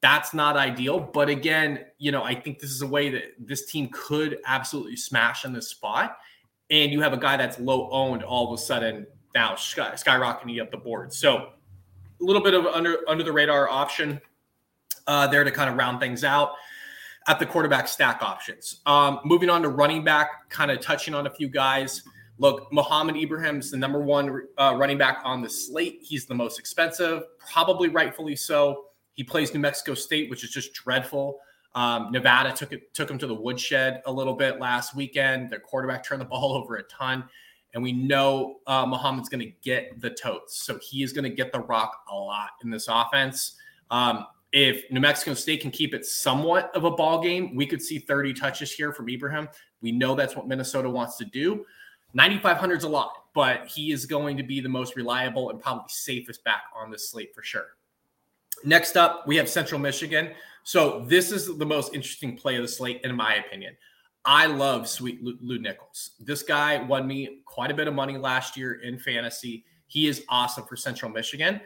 that's 0.00 0.34
not 0.34 0.56
ideal. 0.56 1.00
But 1.00 1.28
again, 1.28 1.86
you 1.98 2.12
know, 2.12 2.22
I 2.22 2.34
think 2.34 2.58
this 2.58 2.70
is 2.70 2.82
a 2.82 2.86
way 2.86 3.08
that 3.10 3.34
this 3.38 3.66
team 3.66 3.88
could 3.92 4.38
absolutely 4.46 4.96
smash 4.96 5.44
in 5.44 5.52
this 5.52 5.68
spot. 5.68 6.18
and 6.70 6.90
you 6.90 7.00
have 7.02 7.12
a 7.12 7.18
guy 7.18 7.36
that's 7.36 7.58
low 7.58 7.90
owned 7.90 8.22
all 8.22 8.52
of 8.52 8.58
a 8.58 8.62
sudden 8.62 9.06
now 9.34 9.54
sky, 9.54 9.92
skyrocketing 9.94 10.60
up 10.60 10.70
the 10.70 10.76
board. 10.76 11.12
So 11.12 11.36
a 11.36 12.24
little 12.24 12.42
bit 12.42 12.54
of 12.54 12.66
under 12.66 12.98
under 13.08 13.24
the 13.24 13.32
radar 13.32 13.68
option 13.68 14.20
uh, 15.06 15.26
there 15.26 15.44
to 15.44 15.50
kind 15.50 15.68
of 15.68 15.76
round 15.76 16.00
things 16.00 16.24
out 16.24 16.52
at 17.28 17.38
the 17.38 17.46
quarterback 17.46 17.88
stack 17.88 18.22
options. 18.22 18.80
Um, 18.86 19.20
moving 19.24 19.50
on 19.50 19.62
to 19.62 19.68
running 19.68 20.04
back, 20.04 20.50
kind 20.50 20.70
of 20.70 20.80
touching 20.80 21.14
on 21.14 21.26
a 21.26 21.30
few 21.30 21.48
guys. 21.48 22.02
Look, 22.38 22.72
Mohamed 22.72 23.16
Ibrahim 23.16 23.60
is 23.60 23.70
the 23.70 23.76
number 23.76 24.00
one 24.00 24.46
uh, 24.58 24.74
running 24.76 24.98
back 24.98 25.20
on 25.24 25.42
the 25.42 25.50
slate. 25.50 26.00
He's 26.02 26.26
the 26.26 26.34
most 26.34 26.58
expensive, 26.58 27.22
probably 27.38 27.88
rightfully 27.88 28.34
so. 28.34 28.86
He 29.14 29.22
plays 29.22 29.52
New 29.52 29.60
Mexico 29.60 29.94
State, 29.94 30.30
which 30.30 30.42
is 30.42 30.50
just 30.50 30.72
dreadful. 30.72 31.38
Um, 31.74 32.10
Nevada 32.10 32.52
took 32.52 32.72
it 32.72 32.92
took 32.94 33.10
him 33.10 33.18
to 33.18 33.26
the 33.26 33.34
woodshed 33.34 34.02
a 34.06 34.12
little 34.12 34.34
bit 34.34 34.58
last 34.60 34.94
weekend. 34.94 35.50
Their 35.50 35.60
quarterback 35.60 36.04
turned 36.04 36.20
the 36.20 36.24
ball 36.32 36.54
over 36.54 36.76
a 36.76 36.82
ton, 36.84 37.24
and 37.74 37.82
we 37.82 37.92
know 37.92 38.56
uh, 38.66 38.84
Mohamed's 38.86 39.28
going 39.28 39.40
to 39.40 39.52
get 39.62 40.00
the 40.00 40.10
totes, 40.10 40.62
so 40.62 40.78
he 40.82 41.02
is 41.02 41.12
going 41.12 41.24
to 41.24 41.34
get 41.34 41.52
the 41.52 41.60
rock 41.60 42.04
a 42.10 42.14
lot 42.14 42.50
in 42.64 42.70
this 42.70 42.88
offense. 42.88 43.56
Um, 43.90 44.26
if 44.52 44.90
New 44.90 45.00
Mexico 45.00 45.34
State 45.34 45.60
can 45.60 45.70
keep 45.70 45.94
it 45.94 46.04
somewhat 46.04 46.74
of 46.76 46.84
a 46.84 46.90
ball 46.90 47.22
game, 47.22 47.54
we 47.54 47.66
could 47.66 47.82
see 47.82 47.98
30 47.98 48.34
touches 48.34 48.72
here 48.72 48.92
from 48.92 49.08
Ibrahim. 49.08 49.48
We 49.80 49.92
know 49.92 50.14
that's 50.14 50.36
what 50.36 50.46
Minnesota 50.46 50.88
wants 50.88 51.16
to 51.18 51.24
do. 51.24 51.64
9,500 52.14 52.78
is 52.78 52.84
a 52.84 52.88
lot, 52.88 53.12
but 53.34 53.66
he 53.66 53.92
is 53.92 54.04
going 54.04 54.36
to 54.36 54.42
be 54.42 54.60
the 54.60 54.68
most 54.68 54.94
reliable 54.96 55.50
and 55.50 55.60
probably 55.60 55.84
safest 55.88 56.44
back 56.44 56.64
on 56.76 56.90
this 56.90 57.10
slate 57.10 57.34
for 57.34 57.42
sure. 57.42 57.76
Next 58.64 58.96
up, 58.96 59.26
we 59.26 59.36
have 59.36 59.48
Central 59.48 59.80
Michigan. 59.80 60.30
So 60.64 61.04
this 61.06 61.32
is 61.32 61.56
the 61.56 61.66
most 61.66 61.94
interesting 61.94 62.36
play 62.36 62.56
of 62.56 62.62
the 62.62 62.68
slate, 62.68 63.00
in 63.02 63.16
my 63.16 63.36
opinion. 63.36 63.74
I 64.24 64.46
love 64.46 64.88
Sweet 64.88 65.20
Lew 65.22 65.58
Nichols. 65.58 66.12
This 66.20 66.42
guy 66.42 66.80
won 66.82 67.08
me 67.08 67.40
quite 67.44 67.72
a 67.72 67.74
bit 67.74 67.88
of 67.88 67.94
money 67.94 68.18
last 68.18 68.56
year 68.56 68.74
in 68.74 68.98
fantasy. 68.98 69.64
He 69.88 70.06
is 70.06 70.24
awesome 70.28 70.64
for 70.64 70.76
Central 70.76 71.10
Michigan, 71.10 71.60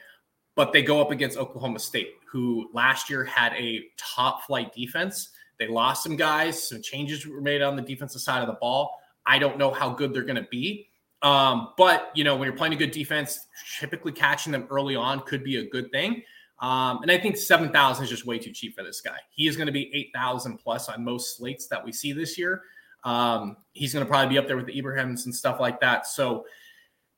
but 0.57 0.73
they 0.73 0.83
go 0.83 1.01
up 1.01 1.13
against 1.13 1.39
Oklahoma 1.39 1.79
State, 1.79 2.15
who 2.29 2.69
last 2.73 3.09
year 3.09 3.25
had 3.25 3.53
a 3.53 3.85
top 3.97 4.45
flight 4.47 4.75
defense. 4.75 5.29
They 5.59 5.69
lost 5.69 6.03
some 6.03 6.17
guys, 6.17 6.69
some 6.69 6.83
changes 6.83 7.27
were 7.27 7.41
made 7.41 7.63
on 7.63 7.77
the 7.77 7.83
defensive 7.83 8.21
side 8.21 8.41
of 8.41 8.49
the 8.49 8.55
ball. 8.55 8.99
I 9.25 9.39
don't 9.39 9.59
know 9.59 9.71
how 9.71 9.91
good 9.91 10.13
they're 10.13 10.25
going 10.25 10.43
to 10.43 10.49
be. 10.51 10.89
Um, 11.23 11.69
but 11.77 12.11
you 12.15 12.25
know, 12.25 12.37
when 12.37 12.47
you're 12.47 12.57
playing 12.57 12.73
a 12.73 12.77
good 12.77 12.91
defense, 12.91 13.47
typically 13.79 14.13
catching 14.13 14.53
them 14.53 14.67
early 14.71 14.97
on 14.97 15.21
could 15.21 15.45
be 15.45 15.59
a 15.59 15.69
good 15.69 15.91
thing. 15.93 16.23
Um, 16.59 17.03
and 17.03 17.11
I 17.11 17.19
think 17.19 17.37
7,000 17.37 18.05
is 18.05 18.11
just 18.11 18.27
way 18.27 18.39
too 18.39 18.53
cheap 18.53 18.77
for 18.77 18.83
this 18.83 19.01
guy. 19.01 19.19
He 19.31 19.47
is 19.47 19.57
going 19.57 19.67
to 19.67 19.73
be 19.73 19.91
8,000 19.95 20.57
plus 20.57 20.89
on 20.89 21.05
most 21.05 21.37
slates 21.37 21.67
that 21.69 21.85
we 21.85 21.93
see 21.93 22.13
this 22.13 22.39
year. 22.39 22.63
Um, 23.05 23.59
he's 23.73 23.93
going 23.93 24.05
to 24.05 24.09
probably 24.09 24.35
be 24.35 24.39
up 24.39 24.47
there 24.47 24.57
with 24.57 24.67
the 24.67 24.81
Ibrahims 24.81 25.27
and 25.27 25.35
stuff 25.35 25.61
like 25.61 25.81
that. 25.81 26.07
So 26.07 26.47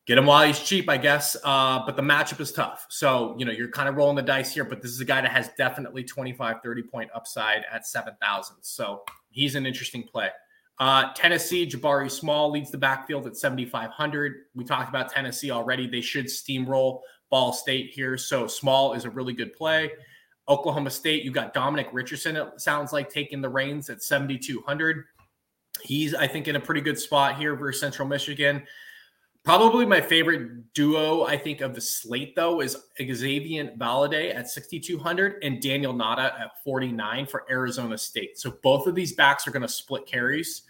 get 0.09 0.17
him 0.17 0.25
while 0.25 0.45
he's 0.47 0.59
cheap, 0.59 0.89
I 0.89 0.97
guess. 0.97 1.37
Uh, 1.45 1.85
but 1.85 1.95
the 1.95 2.03
matchup 2.03 2.41
is 2.41 2.51
tough. 2.51 2.87
So, 2.89 3.37
you 3.39 3.45
know, 3.45 3.53
you're 3.53 3.69
kind 3.69 3.91
of 3.91 3.97
rolling 3.97 4.17
the 4.17 4.23
dice 4.23 4.55
here, 4.55 4.65
but 4.65 4.81
this 4.81 4.91
is 4.91 5.01
a 5.01 5.05
guy 5.05 5.21
that 5.21 5.31
has 5.31 5.51
definitely 5.59 6.03
25, 6.03 6.57
30 6.65 6.83
point 6.85 7.11
upside 7.15 7.65
at 7.71 7.87
7,000. 7.87 8.57
So 8.63 9.03
he's 9.31 9.55
an 9.55 9.67
interesting 9.67 10.03
play. 10.03 10.31
Uh, 10.81 11.13
Tennessee, 11.13 11.67
Jabari 11.67 12.11
Small 12.11 12.51
leads 12.51 12.71
the 12.71 12.79
backfield 12.79 13.27
at 13.27 13.37
7,500. 13.37 14.35
We 14.55 14.65
talked 14.65 14.89
about 14.89 15.11
Tennessee 15.11 15.51
already. 15.51 15.87
They 15.87 16.01
should 16.01 16.27
steamroll 16.27 17.01
Ball 17.29 17.53
State 17.53 17.91
here. 17.91 18.17
So 18.17 18.47
Small 18.47 18.95
is 18.95 19.05
a 19.05 19.11
really 19.11 19.35
good 19.35 19.53
play. 19.53 19.91
Oklahoma 20.49 20.89
State, 20.89 21.23
you 21.23 21.31
got 21.31 21.53
Dominic 21.53 21.89
Richardson, 21.93 22.35
it 22.37 22.59
sounds 22.59 22.91
like 22.95 23.11
taking 23.11 23.43
the 23.43 23.49
reins 23.51 23.91
at 23.91 24.03
7,200. 24.03 25.05
He's, 25.83 26.15
I 26.15 26.27
think, 26.27 26.49
in 26.49 26.57
a 26.57 26.61
pretty 26.61 26.81
good 26.81 26.99
spot 26.99 27.37
here 27.37 27.55
versus 27.55 27.79
Central 27.79 28.09
Michigan. 28.09 28.63
Probably 29.49 29.87
my 29.87 30.03
favorite 30.03 30.75
duo, 30.75 31.25
I 31.25 31.39
think, 31.39 31.63
of 31.63 31.75
the 31.75 31.81
slate, 31.81 32.37
though, 32.37 32.61
is 32.61 32.77
Xavier 33.01 33.73
Valladay 33.79 34.35
at 34.35 34.51
6,200 34.51 35.43
and 35.43 35.57
Daniyel 35.57 35.97
Ngata 35.97 36.39
at 36.39 36.63
49 36.63 37.25
for 37.25 37.47
Arizona 37.51 37.97
State. 37.97 38.39
So 38.39 38.59
both 38.63 38.87
of 38.87 38.95
these 38.95 39.15
backs 39.15 39.49
are 39.49 39.51
going 39.51 39.63
to 39.63 39.69
split 39.69 40.05
carries. 40.05 40.65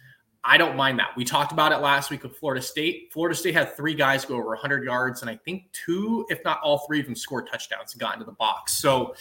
I 0.44 0.58
don't 0.58 0.76
mind 0.76 1.00
that. 1.00 1.08
We 1.16 1.24
talked 1.24 1.50
about 1.50 1.72
it 1.72 1.78
last 1.78 2.12
week 2.12 2.22
with 2.22 2.36
Florida 2.36 2.62
State. 2.62 3.12
Florida 3.12 3.34
State 3.34 3.54
had 3.54 3.76
three 3.76 3.94
guys 3.94 4.24
go 4.24 4.36
over 4.36 4.50
100 4.50 4.84
yards, 4.84 5.22
and 5.22 5.28
I 5.28 5.34
think 5.44 5.64
two, 5.72 6.24
if 6.28 6.38
not 6.44 6.60
all 6.60 6.86
three 6.86 7.00
of 7.00 7.06
them, 7.06 7.16
scored 7.16 7.48
touchdowns 7.50 7.94
and 7.94 8.00
got 8.00 8.12
into 8.12 8.26
the 8.26 8.30
box. 8.30 8.74
So 8.74 9.16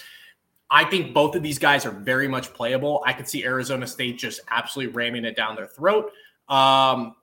I 0.69 0.83
think 0.83 1.15
both 1.15 1.33
of 1.33 1.41
these 1.41 1.57
guys 1.57 1.83
are 1.83 1.89
very 1.89 2.27
much 2.27 2.53
playable. 2.53 3.01
I 3.07 3.13
could 3.13 3.27
see 3.27 3.43
Arizona 3.43 3.87
State 3.87 4.19
just 4.19 4.39
absolutely 4.51 4.93
ramming 4.93 5.25
it 5.25 5.35
down 5.35 5.55
their 5.55 5.65
throat. 5.65 6.11
Um, 6.47 7.15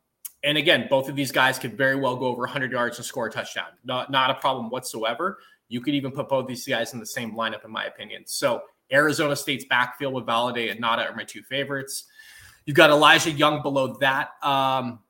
and 0.44 0.58
again, 0.58 0.86
both 0.90 1.08
of 1.08 1.16
these 1.16 1.32
guys 1.32 1.58
could 1.58 1.76
very 1.76 1.96
well 1.96 2.16
go 2.16 2.26
over 2.26 2.40
100 2.40 2.70
yards 2.70 2.98
and 2.98 3.06
score 3.06 3.26
a 3.26 3.30
touchdown. 3.30 3.68
Not, 3.84 4.10
not 4.10 4.30
a 4.30 4.34
problem 4.34 4.68
whatsoever. 4.70 5.38
You 5.68 5.80
could 5.80 5.94
even 5.94 6.12
put 6.12 6.28
both 6.28 6.46
these 6.46 6.66
guys 6.66 6.92
in 6.92 7.00
the 7.00 7.06
same 7.06 7.34
lineup, 7.34 7.64
in 7.64 7.70
my 7.70 7.86
opinion. 7.86 8.24
So 8.26 8.62
Arizona 8.92 9.34
State's 9.34 9.64
backfield 9.64 10.12
with 10.12 10.26
Valladay 10.26 10.70
and 10.70 10.80
Ngata 10.82 11.10
are 11.10 11.16
my 11.16 11.24
two 11.24 11.42
favorites. 11.42 12.04
You've 12.66 12.76
got 12.76 12.90
Elijah 12.90 13.30
Young 13.30 13.62
below 13.62 13.94
that. 14.00 14.30
Um, 14.42 15.00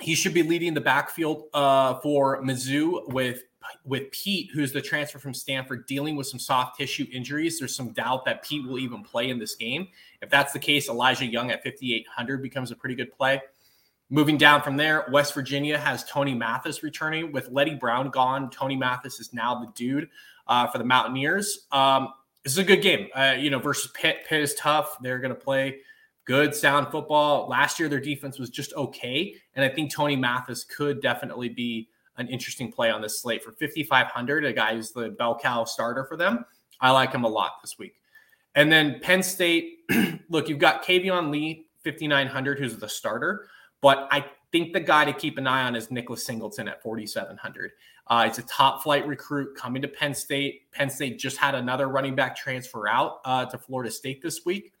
he 0.00 0.14
should 0.14 0.34
be 0.34 0.44
leading 0.44 0.72
the 0.72 0.80
backfield 0.80 1.44
uh, 1.52 1.94
for 2.00 2.42
Mizzou 2.42 3.12
with 3.12 3.42
with 3.84 4.10
Peat, 4.10 4.50
who's 4.52 4.72
the 4.72 4.80
transfer 4.80 5.18
from 5.18 5.34
Stanford, 5.34 5.86
dealing 5.86 6.16
with 6.16 6.26
some 6.26 6.40
soft 6.40 6.78
tissue 6.78 7.06
injuries. 7.12 7.58
There's 7.58 7.74
some 7.74 7.92
doubt 7.92 8.24
that 8.24 8.42
Peat 8.42 8.66
will 8.66 8.78
even 8.78 9.02
play 9.02 9.30
in 9.30 9.38
this 9.38 9.54
game. 9.54 9.88
If 10.22 10.30
that's 10.30 10.52
the 10.52 10.58
case, 10.58 10.88
Elijah 10.88 11.26
Young 11.26 11.50
at 11.50 11.62
5,800 11.62 12.42
becomes 12.42 12.70
a 12.70 12.76
pretty 12.76 12.94
good 12.94 13.12
play. 13.12 13.40
Moving 14.12 14.36
down 14.36 14.60
from 14.62 14.76
there, 14.76 15.06
West 15.12 15.34
Virginia 15.34 15.78
has 15.78 16.04
Tony 16.04 16.34
Mathis 16.34 16.82
returning. 16.82 17.30
With 17.30 17.48
Leddie 17.50 17.76
Brown 17.76 18.10
gone, 18.10 18.50
Tony 18.50 18.74
Mathis 18.74 19.20
is 19.20 19.32
now 19.32 19.60
the 19.60 19.70
dude 19.76 20.08
uh, 20.48 20.66
for 20.66 20.78
the 20.78 20.84
Mountaineers. 20.84 21.68
Um, 21.70 22.08
this 22.42 22.52
is 22.52 22.58
a 22.58 22.64
good 22.64 22.82
game. 22.82 23.06
Uh, 23.14 23.36
you 23.38 23.50
know, 23.50 23.60
versus 23.60 23.90
Pitt. 23.94 24.24
Pitt 24.28 24.40
is 24.40 24.54
tough. 24.54 24.96
They're 25.00 25.20
going 25.20 25.34
to 25.34 25.40
play 25.40 25.78
good, 26.24 26.54
sound 26.54 26.88
football. 26.90 27.48
Last 27.48 27.78
year, 27.78 27.88
their 27.88 28.00
defense 28.00 28.38
was 28.38 28.50
just 28.50 28.72
okay. 28.74 29.34
And 29.54 29.64
I 29.64 29.68
think 29.68 29.92
Tony 29.92 30.16
Mathis 30.16 30.64
could 30.64 31.00
definitely 31.00 31.48
be 31.48 31.88
an 32.16 32.26
interesting 32.28 32.72
play 32.72 32.90
on 32.90 33.00
this 33.00 33.20
slate 33.20 33.44
for 33.44 33.52
5,500, 33.52 34.44
a 34.44 34.52
guy 34.52 34.74
who's 34.74 34.90
the 34.90 35.10
bell 35.10 35.38
cow 35.40 35.64
starter 35.64 36.04
for 36.04 36.16
them. 36.16 36.44
I 36.80 36.90
like 36.90 37.12
him 37.12 37.24
a 37.24 37.28
lot 37.28 37.52
this 37.62 37.78
week. 37.78 37.94
And 38.54 38.70
then 38.70 38.98
Penn 39.00 39.22
State, 39.22 39.78
look, 40.28 40.48
you've 40.48 40.58
got 40.58 40.84
Keyvone 40.84 41.30
Lee, 41.30 41.66
5,900, 41.84 42.58
who's 42.58 42.76
the 42.76 42.88
starter. 42.88 43.48
But 43.80 44.08
I 44.10 44.26
think 44.52 44.72
the 44.72 44.80
guy 44.80 45.04
to 45.04 45.12
keep 45.12 45.38
an 45.38 45.46
eye 45.46 45.62
on 45.62 45.76
is 45.76 45.90
Nicholas 45.90 46.24
Singleton 46.24 46.68
at 46.68 46.82
4,700. 46.82 47.72
Uh, 48.06 48.24
it's 48.26 48.38
a 48.38 48.42
top 48.42 48.82
flight 48.82 49.06
recruit 49.06 49.56
coming 49.56 49.80
to 49.82 49.88
Penn 49.88 50.14
State. 50.14 50.70
Penn 50.72 50.90
State 50.90 51.18
just 51.18 51.36
had 51.36 51.54
another 51.54 51.88
running 51.88 52.14
back 52.14 52.36
transfer 52.36 52.88
out 52.88 53.20
uh, 53.24 53.44
to 53.46 53.56
Florida 53.56 53.90
State 53.90 54.20
this 54.20 54.44
week. 54.44 54.72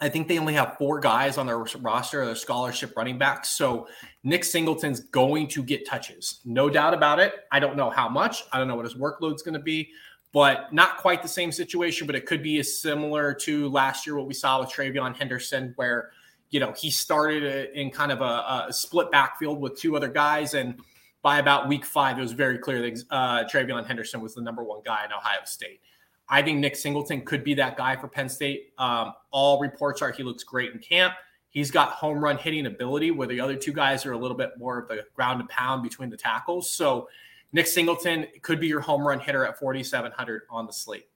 I 0.00 0.08
think 0.08 0.28
they 0.28 0.38
only 0.38 0.54
have 0.54 0.76
four 0.76 1.00
guys 1.00 1.38
on 1.38 1.46
their 1.46 1.58
roster, 1.58 2.24
their 2.24 2.34
scholarship 2.34 2.94
running 2.96 3.16
backs. 3.16 3.48
So 3.50 3.88
Nick 4.24 4.44
Singleton's 4.44 5.00
going 5.00 5.48
to 5.48 5.62
get 5.62 5.86
touches, 5.86 6.40
no 6.44 6.68
doubt 6.68 6.92
about 6.92 7.18
it. 7.18 7.32
I 7.50 7.60
don't 7.60 7.76
know 7.76 7.88
how 7.88 8.08
much. 8.08 8.44
I 8.52 8.58
don't 8.58 8.68
know 8.68 8.76
what 8.76 8.84
his 8.84 8.94
workload's 8.94 9.42
going 9.42 9.54
to 9.54 9.60
be, 9.60 9.88
but 10.32 10.72
not 10.72 10.98
quite 10.98 11.22
the 11.22 11.28
same 11.28 11.50
situation. 11.50 12.06
But 12.06 12.14
it 12.14 12.26
could 12.26 12.42
be 12.42 12.58
as 12.58 12.78
similar 12.78 13.32
to 13.34 13.70
last 13.70 14.06
year 14.06 14.16
what 14.16 14.26
we 14.26 14.34
saw 14.34 14.60
with 14.60 14.68
TreVeyon 14.68 15.16
Henderson, 15.16 15.72
where 15.76 16.10
you 16.50 16.60
know, 16.60 16.72
he 16.72 16.90
started 16.90 17.70
in 17.74 17.90
kind 17.90 18.12
of 18.12 18.20
a, 18.20 18.66
a, 18.68 18.72
split 18.72 19.10
backfield 19.10 19.60
with 19.60 19.78
two 19.78 19.96
other 19.96 20.08
guys. 20.08 20.54
And 20.54 20.80
by 21.22 21.38
about 21.38 21.68
week 21.68 21.84
five, 21.84 22.18
it 22.18 22.22
was 22.22 22.32
very 22.32 22.58
clear 22.58 22.82
that 22.82 23.02
uh, 23.10 23.44
TreVeyon 23.44 23.86
Henderson 23.86 24.20
was 24.20 24.34
the 24.34 24.42
number 24.42 24.62
one 24.62 24.80
guy 24.84 25.04
in 25.04 25.12
Ohio 25.12 25.40
State. 25.44 25.80
I 26.28 26.42
think 26.42 26.58
Nick 26.58 26.76
Singleton 26.76 27.22
could 27.22 27.44
be 27.44 27.54
that 27.54 27.76
guy 27.76 27.96
for 27.96 28.08
Penn 28.08 28.28
State. 28.28 28.72
Um, 28.78 29.12
all 29.30 29.60
reports 29.60 30.02
are 30.02 30.10
he 30.10 30.22
looks 30.22 30.44
great 30.44 30.72
in 30.72 30.78
camp. 30.78 31.14
He's 31.50 31.70
got 31.70 31.90
home 31.90 32.22
run 32.22 32.36
hitting 32.36 32.66
ability, 32.66 33.12
where 33.12 33.28
the 33.28 33.40
other 33.40 33.56
two 33.56 33.72
guys 33.72 34.04
are 34.04 34.12
a 34.12 34.18
little 34.18 34.36
bit 34.36 34.50
more 34.58 34.78
of 34.78 34.88
the 34.88 35.04
ground 35.14 35.40
and 35.40 35.48
pound 35.48 35.82
between 35.82 36.10
the 36.10 36.16
tackles. 36.16 36.68
So 36.68 37.08
Nick 37.52 37.66
Singleton 37.66 38.26
could 38.42 38.60
be 38.60 38.66
your 38.66 38.80
home 38.80 39.06
run 39.06 39.20
hitter 39.20 39.46
at 39.46 39.58
4,700 39.58 40.42
on 40.50 40.66
the 40.66 40.72
slate. 40.72 41.06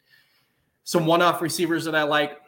Some 0.84 1.06
one 1.06 1.22
off 1.22 1.42
receivers 1.42 1.84
that 1.84 1.94
I 1.94 2.04
like. 2.04 2.38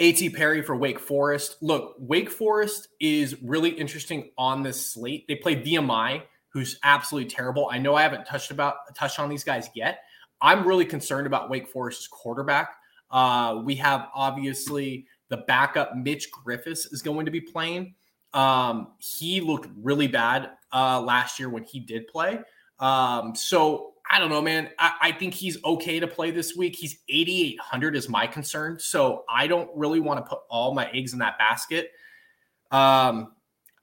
A.T. 0.00 0.30
Perry 0.30 0.62
for 0.62 0.74
Wake 0.74 0.98
Forest. 0.98 1.58
Look, 1.60 1.94
Wake 1.98 2.30
Forest 2.30 2.88
is 3.00 3.36
really 3.42 3.68
interesting 3.68 4.30
on 4.38 4.62
this 4.62 4.84
slate. 4.92 5.26
They 5.28 5.36
play 5.36 5.56
VMI, 5.56 6.22
who's 6.48 6.78
absolutely 6.82 7.30
terrible. 7.30 7.68
I 7.70 7.76
know 7.78 7.94
I 7.94 8.02
haven't 8.02 8.24
touched 8.24 8.50
about 8.50 8.76
touched 8.96 9.18
on 9.20 9.28
these 9.28 9.44
guys 9.44 9.68
yet. 9.74 10.00
I'm 10.40 10.66
really 10.66 10.86
concerned 10.86 11.26
about 11.26 11.50
Wake 11.50 11.68
Forest's 11.68 12.08
quarterback. 12.08 12.70
Uh, 13.10 13.60
we 13.62 13.74
have 13.74 14.08
obviously 14.14 15.06
the 15.28 15.36
backup 15.36 15.94
Mitch 15.94 16.28
Griffis 16.32 16.90
is 16.92 17.02
going 17.02 17.26
to 17.26 17.30
be 17.30 17.40
playing. 17.40 17.94
Um, 18.32 18.92
he 18.98 19.42
looked 19.42 19.68
really 19.82 20.06
bad 20.06 20.50
uh, 20.72 21.00
last 21.00 21.38
year 21.38 21.50
when 21.50 21.64
he 21.64 21.78
did 21.78 22.06
play. 22.08 22.40
Um, 22.78 23.34
so 23.34 23.89
I 24.10 24.18
don't 24.18 24.28
know, 24.28 24.42
man. 24.42 24.70
I, 24.78 24.92
I, 25.00 25.12
think 25.12 25.34
he's 25.34 25.62
okay 25.64 26.00
to 26.00 26.06
play 26.08 26.32
this 26.32 26.56
week. 26.56 26.74
He's 26.74 26.98
8,800 27.08 27.94
is 27.94 28.08
my 28.08 28.26
concern. 28.26 28.76
So 28.80 29.24
I 29.28 29.46
don't 29.46 29.70
really 29.72 30.00
want 30.00 30.18
to 30.18 30.28
put 30.28 30.40
all 30.50 30.74
my 30.74 30.90
eggs 30.90 31.12
in 31.12 31.20
that 31.20 31.38
basket. 31.38 31.92
Um, 32.72 33.34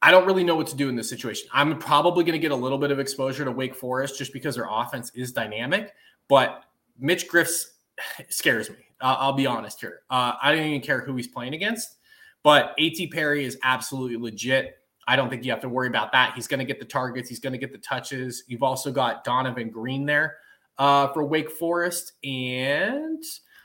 I 0.01 0.11
don't 0.11 0.25
really 0.25 0.43
know 0.43 0.55
what 0.55 0.67
to 0.67 0.75
do 0.75 0.89
in 0.89 0.95
this 0.95 1.09
situation. 1.09 1.47
I'm 1.53 1.79
probably 1.79 2.25
going 2.25 2.33
to 2.33 2.39
get 2.39 2.51
a 2.51 2.55
little 2.55 2.77
bit 2.77 2.91
of 2.91 2.99
exposure 2.99 3.45
to 3.45 3.51
Wake 3.51 3.73
Forest 3.73 4.17
just 4.17 4.33
because 4.33 4.55
their 4.55 4.67
offense 4.69 5.11
is 5.15 5.31
dynamic, 5.31 5.93
but 6.27 6.63
Mitch 6.99 7.27
Griff's 7.27 7.73
scares 8.29 8.69
me. 8.69 8.75
Uh, 8.99 9.15
I'll 9.19 9.33
be 9.33 9.47
honest 9.47 9.79
here. 9.79 10.01
Uh, 10.09 10.33
I 10.41 10.53
don't 10.53 10.65
even 10.65 10.81
care 10.81 11.01
who 11.01 11.15
he's 11.15 11.27
playing 11.27 11.53
against, 11.53 11.97
but 12.43 12.73
A.T. 12.77 13.07
Perry 13.07 13.45
is 13.45 13.57
absolutely 13.63 14.17
legit. 14.17 14.76
I 15.07 15.15
don't 15.15 15.29
think 15.29 15.45
you 15.45 15.51
have 15.51 15.61
to 15.61 15.69
worry 15.69 15.87
about 15.87 16.11
that. 16.11 16.33
He's 16.35 16.47
going 16.47 16.59
to 16.59 16.65
get 16.65 16.79
the 16.79 16.85
targets. 16.85 17.29
He's 17.29 17.39
going 17.39 17.53
to 17.53 17.59
get 17.59 17.71
the 17.71 17.77
touches. 17.77 18.43
You've 18.47 18.63
also 18.63 18.91
got 18.91 19.25
Donavon 19.25 19.71
Greene 19.71 20.05
there 20.05 20.35
uh, 20.77 21.07
for 21.07 21.23
Wake 21.23 21.49
Forest, 21.49 22.13
and 22.23 23.23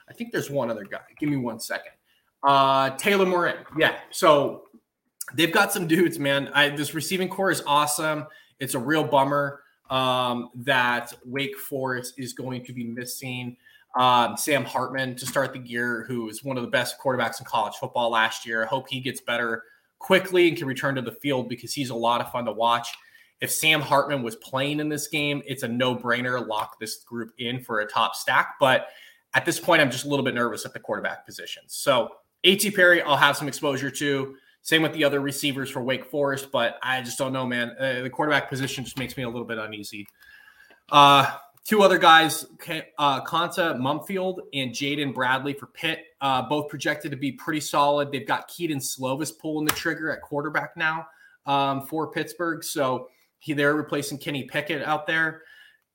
I 0.09 0.13
think 0.13 0.33
there's 0.33 0.51
one 0.51 0.71
other 0.71 0.85
guy. 0.85 1.01
Give 1.19 1.29
me 1.29 1.37
one 1.37 1.59
second. 1.59 1.93
Uh, 2.43 2.91
Taylor 2.97 3.27
Morin. 3.27 3.57
Yeah. 3.79 3.97
So 4.11 4.65
they've 5.35 5.53
got 5.53 5.73
some 5.73 5.87
dudes, 5.87 6.19
man. 6.19 6.49
I, 6.55 6.71
this 6.71 6.95
receiving 6.95 7.29
core 7.29 7.51
is 7.51 7.63
awesome. 7.67 8.27
It's 8.59 8.75
a 8.75 8.79
real 8.79 9.05
bummer 9.05 9.63
um, 9.91 10.51
that 10.55 11.13
Wake 11.25 11.57
Forest 11.57 12.15
is 12.19 12.33
going 12.33 12.65
to 12.65 12.73
be 12.73 12.85
missing 12.85 13.57
um, 13.97 14.37
Sam 14.37 14.65
Hartman 14.65 15.17
to 15.17 15.27
start 15.27 15.53
the 15.53 15.61
year, 15.61 16.05
who 16.09 16.29
is 16.29 16.43
one 16.43 16.57
of 16.57 16.63
the 16.63 16.71
best 16.71 16.99
quarterbacks 16.99 17.41
in 17.41 17.47
college 17.47 17.75
football 17.75 18.11
last 18.11 18.47
year. 18.47 18.63
I 18.63 18.67
hope 18.67 18.89
he 18.89 19.01
gets 19.01 19.21
better 19.21 19.65
quickly 20.03 20.49
and 20.49 20.57
can 20.57 20.67
return 20.67 20.97
to 20.97 21.03
the 21.03 21.13
field 21.13 21.49
because 21.49 21.73
he's 21.73 21.91
a 21.91 21.95
lot 21.95 22.21
of 22.21 22.31
fun 22.33 22.45
to 22.45 22.53
watch. 22.53 22.89
If 23.41 23.51
Sam 23.51 23.81
Hartman 23.81 24.23
was 24.23 24.37
playing 24.37 24.81
in 24.81 24.89
this 24.89 25.09
game, 25.09 25.43
it's 25.47 25.63
a 25.63 25.69
no 25.69 25.97
brainer. 25.97 26.47
Lock 26.47 26.79
this 26.79 26.97
group 27.05 27.33
in 27.39 27.61
for 27.63 27.81
a 27.81 27.87
top 27.87 28.15
stack. 28.15 28.55
But 28.61 28.89
at 29.35 29.45
this 29.45 29.59
point, 29.59 29.81
I'm 29.81 29.91
just 29.91 30.05
a 30.05 30.09
little 30.09 30.25
bit 30.25 30.35
nervous 30.35 30.67
at 30.67 30.73
the 30.73 30.81
quarterback 30.81 31.25
position. 31.25 31.63
So, 31.67 32.11
A.T. 32.45 32.71
Perry, 32.73 33.01
I'll 33.03 33.17
have 33.17 33.37
some 33.37 33.49
exposure 33.49 33.91
to. 33.91 34.35
Same 34.65 34.83
with 34.83 34.93
the 34.93 35.03
other 35.03 35.21
receivers 35.21 35.71
for 35.71 35.83
Wake 35.83 36.05
Forest, 36.05 36.53
but 36.53 36.79
I 36.83 37.03
just 37.03 37.19
don't 37.19 37.33
know, 37.33 37.47
man. 37.47 37.75
Uh, 37.81 38.03
the 38.03 38.11
quarterback 38.11 38.49
position 38.49 38.85
just 38.85 38.97
makes 38.97 39.17
me 39.17 39.25
a 39.25 39.29
little 39.29 39.47
bit 39.47 39.59
uneasy. 39.59 40.07
Uh, 40.89 41.29
two 41.65 41.83
other 41.83 41.99
guys, 41.99 42.45
uh, 42.99 43.25
Konata 43.25 43.77
Mumpfield 43.79 44.39
and 44.53 44.73
Jaden 44.73 45.15
Bradley 45.15 45.53
for 45.53 45.67
Pitt, 45.67 46.07
uh, 46.21 46.43
both 46.43 46.69
projected 46.69 47.11
to 47.13 47.17
be 47.17 47.33
pretty 47.33 47.61
solid. 47.61 48.11
They've 48.11 48.27
got 48.27 48.49
Kedon 48.49 48.79
Slovis 48.79 49.37
pulling 49.37 49.67
the 49.67 49.73
trigger 49.73 50.11
at 50.11 50.23
quarterback 50.23 50.77
now 50.77 51.07
um, 51.47 51.87
for 51.87 52.11
Pittsburgh. 52.11 52.65
So 52.65 53.09
he, 53.39 53.53
they're 53.53 53.75
replacing 53.75 54.19
Kenny 54.19 54.45
Pickett 54.45 54.83
out 54.83 55.07
there. 55.07 55.43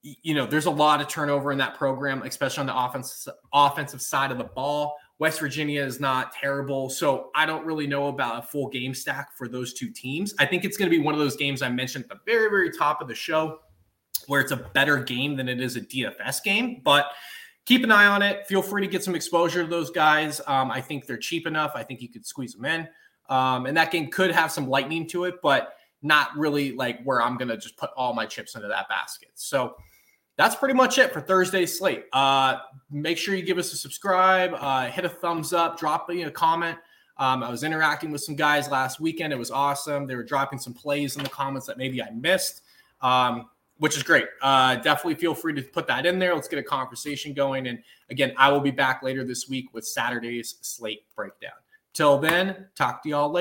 You 0.02 0.36
know, 0.36 0.46
there's 0.46 0.68
a 0.68 0.72
lot 0.72 1.02
of 1.02 1.08
turnover 1.10 1.52
in 1.52 1.58
that 1.58 1.76
program, 1.76 2.22
especially 2.22 2.62
on 2.62 2.68
the 2.68 2.78
offense, 2.78 3.28
offensive 3.54 4.02
side 4.02 4.32
of 4.32 4.38
the 4.38 4.46
ball. 4.46 4.96
West 5.20 5.40
Virginia 5.40 5.84
is 5.84 6.00
not 6.00 6.32
terrible. 6.32 6.90
So 6.90 7.32
I 7.36 7.46
don't 7.46 7.66
really 7.66 7.88
know 7.88 8.08
about 8.08 8.44
a 8.44 8.48
full 8.48 8.70
game 8.70 8.94
stack 8.94 9.36
for 9.36 9.48
those 9.48 9.74
two 9.74 9.90
teams. 9.90 10.34
I 10.40 10.46
think 10.46 10.64
it's 10.64 10.78
going 10.78 10.90
to 10.90 10.96
be 10.96 11.04
one 11.04 11.14
of 11.14 11.20
those 11.20 11.36
games 11.36 11.62
I 11.62 11.70
mentioned 11.70 12.06
at 12.06 12.10
the 12.10 12.20
very, 12.26 12.50
very 12.50 12.72
top 12.72 13.02
of 13.02 13.08
the 13.08 13.16
show 13.16 13.60
where 14.28 14.42
it's 14.42 14.52
a 14.52 14.58
better 14.58 14.98
game 14.98 15.36
than 15.36 15.50
it 15.50 15.60
is 15.60 15.76
a 15.76 15.82
DFS 15.82 16.44
game. 16.44 16.82
But 16.84 17.08
keep 17.66 17.84
an 17.84 17.92
eye 17.92 18.06
on 18.06 18.22
it. 18.22 18.48
Feel 18.48 18.62
free 18.62 18.82
to 18.82 18.88
get 18.88 19.04
some 19.04 19.16
exposure 19.16 19.64
to 19.64 19.70
those 19.70 19.90
guys. 19.90 20.40
Um, 20.48 20.72
I 20.72 20.82
think 20.82 21.06
they're 21.06 21.18
cheap 21.18 21.48
enough. 21.48 21.72
I 21.76 21.84
think 21.84 22.02
you 22.02 22.10
could 22.10 22.26
squeeze 22.26 22.54
them 22.54 22.66
in. 22.66 22.88
Um, 23.30 23.66
and 23.66 23.76
that 23.76 23.92
game 23.92 24.10
could 24.10 24.32
have 24.32 24.52
some 24.52 24.70
lightning 24.70 25.08
to 25.08 25.26
it, 25.26 25.36
but 25.42 25.74
not 26.02 26.36
really 26.38 26.74
like 26.74 27.02
where 27.04 27.22
I'm 27.22 27.38
going 27.38 27.50
to 27.50 27.58
just 27.58 27.76
put 27.76 27.90
all 27.98 28.14
my 28.14 28.26
chips 28.26 28.56
into 28.56 28.68
that 28.68 28.88
basket. 28.88 29.32
So, 29.36 29.76
that's 30.38 30.56
pretty 30.56 30.76
much 30.76 31.00
it 31.00 31.12
for 31.12 31.20
Thursday's 31.20 31.78
slate. 31.78 32.06
Uh, 32.14 32.60
make 32.92 33.18
sure 33.18 33.36
you 33.36 33.42
give 33.42 33.58
us 33.58 33.74
a 33.74 33.76
subscribe, 33.76 34.54
uh, 34.54 34.86
hit 34.86 35.04
a 35.04 35.10
thumbs 35.10 35.52
up, 35.52 35.80
drop 35.80 36.08
me 36.08 36.22
a 36.24 36.32
comment. 36.32 36.78
Um, 37.18 37.44
I 37.44 37.50
was 37.50 37.64
interacting 37.64 38.12
with 38.12 38.22
some 38.22 38.36
guys 38.36 38.70
last 38.70 39.00
weekend. 39.00 39.34
It 39.34 39.40
was 39.40 39.50
awesome. 39.50 40.06
They 40.06 40.16
were 40.16 40.24
dropping 40.24 40.60
some 40.60 40.74
plays 40.74 41.18
in 41.18 41.24
the 41.24 41.30
comments 41.30 41.66
that 41.66 41.80
maybe 41.80 42.02
I 42.02 42.12
missed, 42.12 42.62
um, 43.02 43.50
which 43.80 43.96
is 43.96 44.04
great. 44.04 44.26
Uh, 44.42 44.76
definitely 44.76 45.16
feel 45.16 45.34
free 45.34 45.54
to 45.54 45.62
put 45.62 45.88
that 45.88 46.06
in 46.06 46.20
there. 46.20 46.34
Let's 46.34 46.48
get 46.48 46.60
a 46.60 46.64
conversation 46.64 47.34
going. 47.34 47.68
And 47.68 47.80
again, 48.10 48.34
I 48.38 48.52
will 48.52 48.60
be 48.60 48.72
back 48.72 49.04
later 49.04 49.24
this 49.24 49.48
week 49.48 49.74
with 49.74 49.86
Saturday's 49.86 50.58
slate 50.62 51.04
breakdown. 51.16 51.52
Till 51.94 52.18
then, 52.18 52.68
talk 52.76 53.02
to 53.04 53.10
y'all 53.10 53.32
later. 53.32 53.36